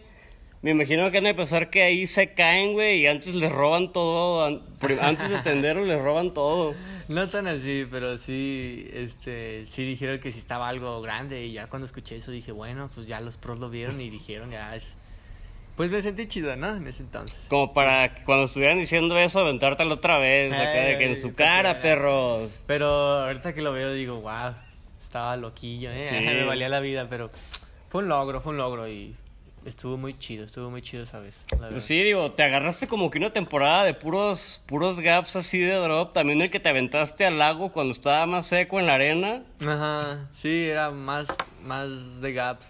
Me 0.64 0.72
imagino 0.72 1.10
que 1.12 1.18
han 1.20 1.24
de 1.24 1.34
pensar 1.34 1.70
que 1.72 1.82
ahí 1.82 2.06
se 2.06 2.34
caen, 2.34 2.74
güey, 2.74 3.02
y 3.02 3.08
antes 3.08 3.34
les 3.34 3.52
roban 3.52 3.92
todo, 3.94 4.46
antes 5.02 5.30
de 5.30 5.36
atenderlo 5.38 5.86
les 5.86 6.02
roban 6.02 6.34
todo. 6.34 6.74
No 7.08 7.28
tan 7.30 7.46
así, 7.48 7.86
pero 7.92 8.18
sí, 8.18 8.88
este, 8.94 9.66
sí 9.66 9.84
dijeron 9.84 10.20
que 10.22 10.32
sí 10.32 10.40
estaba 10.40 10.70
algo 10.70 11.02
grande 11.02 11.46
y 11.46 11.52
ya 11.52 11.68
cuando 11.68 11.86
escuché 11.86 12.16
eso 12.16 12.32
dije, 12.32 12.54
bueno, 12.54 12.90
pues 12.96 13.06
ya 13.06 13.20
los 13.20 13.36
pros 13.36 13.60
lo 13.60 13.70
vieron 13.70 14.00
y 14.00 14.10
dijeron, 14.10 14.52
ya 14.52 14.74
es... 14.78 14.96
Pues 15.82 15.90
me 15.90 16.00
sentí 16.04 16.28
chido, 16.28 16.56
¿no? 16.56 16.76
En 16.76 16.86
ese 16.86 17.02
entonces. 17.02 17.40
Como 17.48 17.74
para 17.74 18.14
que 18.14 18.24
cuando 18.24 18.46
estuvieran 18.46 18.78
diciendo 18.78 19.18
eso, 19.18 19.40
aventártelo 19.40 19.96
otra 19.96 20.20
vez, 20.20 20.54
acá 20.54 20.80
de 20.80 21.00
que 21.00 21.06
en 21.08 21.16
su 21.16 21.34
cara, 21.34 21.82
perros. 21.82 22.64
Pero 22.68 22.86
ahorita 22.86 23.56
que 23.56 23.64
lo 23.64 23.74
veo 23.74 23.92
digo, 23.92 24.22
wow, 24.22 24.54
estaba 25.02 25.36
loquillo, 25.38 25.90
¿eh? 25.92 26.06
Sí. 26.08 26.16
Me 26.24 26.44
valía 26.44 26.70
la 26.70 26.82
vida, 26.82 27.08
pero 27.10 27.32
fue 27.90 28.04
un 28.04 28.10
logro, 28.10 28.42
fue 28.42 28.52
un 28.52 28.60
logro 28.60 28.88
y 28.88 29.16
estuvo 29.66 29.98
muy 29.98 30.20
chido, 30.20 30.46
estuvo 30.46 30.70
muy 30.70 30.84
chido 30.84 31.04
verdad. 31.04 31.72
Pues 31.72 31.84
sí, 31.84 32.00
digo, 32.04 32.32
te 32.32 32.44
agarraste 32.44 32.88
como 32.88 33.10
que 33.10 33.18
una 33.18 33.34
temporada 33.34 33.84
de 33.84 33.96
puros, 33.96 34.62
puros 34.68 35.00
gaps 35.00 35.36
así 35.36 35.58
de 35.62 35.74
drop. 35.74 36.14
También 36.14 36.44
el 36.44 36.52
que 36.52 36.60
te 36.60 36.70
aventaste 36.70 37.26
al 37.26 37.40
lago 37.40 37.72
cuando 37.72 37.92
estaba 37.92 38.28
más 38.28 38.46
seco 38.46 38.80
en 38.80 38.86
la 38.86 38.94
arena. 38.94 39.42
Ajá, 39.66 40.30
sí, 40.36 40.66
era 40.66 40.92
más, 40.92 41.26
más 41.64 42.22
de 42.22 42.34
gaps. 42.34 42.68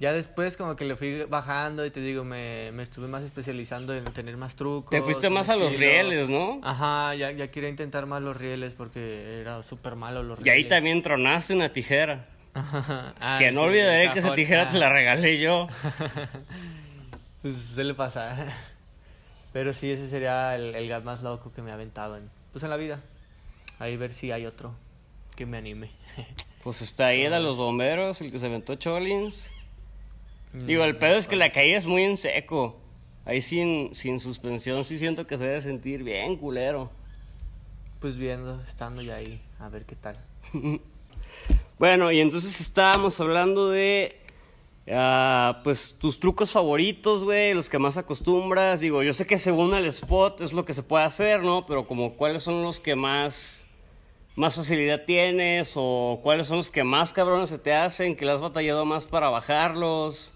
Ya 0.00 0.12
después 0.12 0.56
como 0.56 0.74
que 0.76 0.84
le 0.84 0.96
fui 0.96 1.22
bajando 1.24 1.86
y 1.86 1.90
te 1.90 2.00
digo, 2.00 2.24
me, 2.24 2.72
me 2.72 2.82
estuve 2.82 3.06
más 3.06 3.22
especializando 3.22 3.94
en 3.94 4.04
tener 4.06 4.36
más 4.36 4.56
trucos. 4.56 4.90
Te 4.90 5.00
fuiste 5.00 5.30
más 5.30 5.48
a 5.48 5.54
los 5.56 5.72
estilo. 5.72 5.78
rieles, 5.80 6.28
¿no? 6.28 6.60
Ajá, 6.64 7.14
ya, 7.14 7.30
ya 7.30 7.48
quería 7.48 7.68
intentar 7.70 8.04
más 8.06 8.20
los 8.22 8.36
rieles 8.36 8.74
porque 8.76 9.40
era 9.40 9.62
súper 9.62 9.94
malo 9.94 10.22
los 10.22 10.40
Y 10.40 10.42
rieles. 10.42 10.64
ahí 10.64 10.68
también 10.68 11.00
tronaste 11.00 11.54
una 11.54 11.72
tijera. 11.72 12.26
Ajá, 12.54 13.14
ah, 13.20 13.36
que 13.38 13.52
no 13.52 13.60
sí, 13.62 13.66
olvidaré 13.68 14.12
que 14.12 14.18
esa 14.18 14.34
tijera 14.34 14.68
te 14.68 14.78
la 14.78 14.88
regalé 14.90 15.38
yo. 15.38 15.68
Pues 17.42 17.56
suele 17.74 17.92
pasar. 17.94 18.52
Pero 19.52 19.72
sí, 19.74 19.90
ese 19.90 20.08
sería 20.08 20.54
el, 20.56 20.74
el 20.74 20.88
gap 20.88 21.04
más 21.04 21.22
loco 21.22 21.52
que 21.52 21.62
me 21.62 21.70
ha 21.70 21.74
aventado 21.74 22.16
en, 22.16 22.30
pues 22.52 22.64
en 22.64 22.70
la 22.70 22.76
vida. 22.76 23.00
Ahí 23.78 23.96
ver 23.96 24.12
si 24.12 24.32
hay 24.32 24.46
otro 24.46 24.74
que 25.36 25.44
me 25.46 25.58
anime. 25.58 25.90
Pues 26.62 26.80
está 26.80 27.08
ahí 27.08 27.22
el 27.22 27.32
de 27.32 27.40
los 27.40 27.56
bomberos, 27.56 28.20
el 28.22 28.32
que 28.32 28.38
se 28.38 28.46
aventó 28.46 28.76
Cholins. 28.76 29.50
Digo, 30.54 30.84
el 30.84 30.96
pedo 30.96 31.16
es 31.16 31.26
que 31.26 31.34
la 31.34 31.50
caída 31.50 31.76
es 31.76 31.86
muy 31.86 32.04
en 32.04 32.16
seco. 32.16 32.80
Ahí 33.24 33.42
sin, 33.42 33.94
sin 33.94 34.20
suspensión 34.20 34.84
sí 34.84 34.98
siento 34.98 35.26
que 35.26 35.36
se 35.36 35.44
debe 35.44 35.60
sentir 35.60 36.04
bien 36.04 36.36
culero. 36.36 36.90
Pues 38.00 38.16
viendo, 38.16 38.62
estando 38.62 39.02
ya 39.02 39.16
ahí, 39.16 39.40
a 39.58 39.68
ver 39.68 39.84
qué 39.84 39.96
tal. 39.96 40.16
Bueno, 41.76 42.12
y 42.12 42.20
entonces 42.20 42.60
estábamos 42.60 43.20
hablando 43.20 43.68
de, 43.68 44.16
ah, 44.92 45.60
pues, 45.64 45.96
tus 45.98 46.20
trucos 46.20 46.52
favoritos, 46.52 47.24
güey, 47.24 47.52
los 47.52 47.68
que 47.68 47.80
más 47.80 47.96
acostumbras. 47.96 48.78
Digo, 48.78 49.02
yo 49.02 49.12
sé 49.12 49.26
que 49.26 49.38
según 49.38 49.74
el 49.74 49.84
spot 49.86 50.40
es 50.40 50.52
lo 50.52 50.64
que 50.64 50.72
se 50.72 50.84
puede 50.84 51.04
hacer, 51.04 51.42
¿no? 51.42 51.66
Pero 51.66 51.88
como, 51.88 52.14
¿cuáles 52.14 52.44
son 52.44 52.62
los 52.62 52.78
que 52.78 52.94
más, 52.94 53.66
más 54.36 54.54
facilidad 54.54 55.04
tienes? 55.04 55.72
¿O 55.74 56.20
cuáles 56.22 56.46
son 56.46 56.58
los 56.58 56.70
que 56.70 56.84
más 56.84 57.12
cabrones 57.12 57.50
se 57.50 57.58
te 57.58 57.74
hacen? 57.74 58.14
¿Que 58.14 58.24
le 58.24 58.30
has 58.30 58.40
batallado 58.40 58.84
más 58.84 59.04
para 59.06 59.28
bajarlos? 59.28 60.33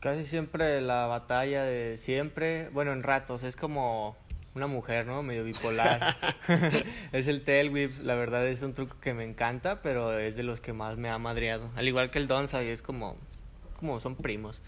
Casi 0.00 0.26
siempre 0.26 0.80
la 0.80 1.06
batalla 1.06 1.64
de 1.64 1.96
siempre, 1.96 2.68
bueno, 2.70 2.92
en 2.92 3.02
ratos, 3.02 3.42
es 3.42 3.56
como 3.56 4.16
una 4.54 4.66
mujer, 4.66 5.06
¿no? 5.06 5.22
Medio 5.22 5.44
bipolar. 5.44 6.16
es 7.12 7.26
el 7.26 7.42
tail 7.42 7.70
whip, 7.70 8.00
la 8.02 8.14
verdad 8.14 8.46
es 8.46 8.62
un 8.62 8.74
truco 8.74 8.96
que 9.00 9.14
me 9.14 9.24
encanta, 9.24 9.82
pero 9.82 10.18
es 10.18 10.36
de 10.36 10.42
los 10.42 10.60
que 10.60 10.72
más 10.72 10.96
me 10.98 11.10
ha 11.10 11.18
madreado. 11.18 11.70
Al 11.74 11.88
igual 11.88 12.10
que 12.10 12.18
el 12.18 12.28
Donsai, 12.28 12.68
es 12.68 12.82
como, 12.82 13.16
como 13.78 13.98
son 13.98 14.14
primos. 14.16 14.60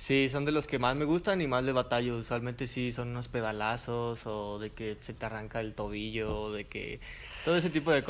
Sí, 0.00 0.30
son 0.30 0.46
de 0.46 0.52
los 0.52 0.66
que 0.66 0.78
más 0.78 0.96
me 0.96 1.04
gustan 1.04 1.42
y 1.42 1.46
más 1.46 1.62
de 1.66 1.72
batallo. 1.72 2.16
Usualmente 2.16 2.66
sí 2.66 2.90
son 2.90 3.08
unos 3.08 3.28
pedalazos 3.28 4.26
o 4.26 4.58
de 4.58 4.70
que 4.70 4.96
se 5.02 5.12
te 5.12 5.26
arranca 5.26 5.60
el 5.60 5.74
tobillo, 5.74 6.40
o 6.40 6.52
de 6.52 6.64
que 6.64 7.00
todo 7.44 7.58
ese 7.58 7.68
tipo 7.68 7.90
de 7.90 8.02
cosas. 8.02 8.08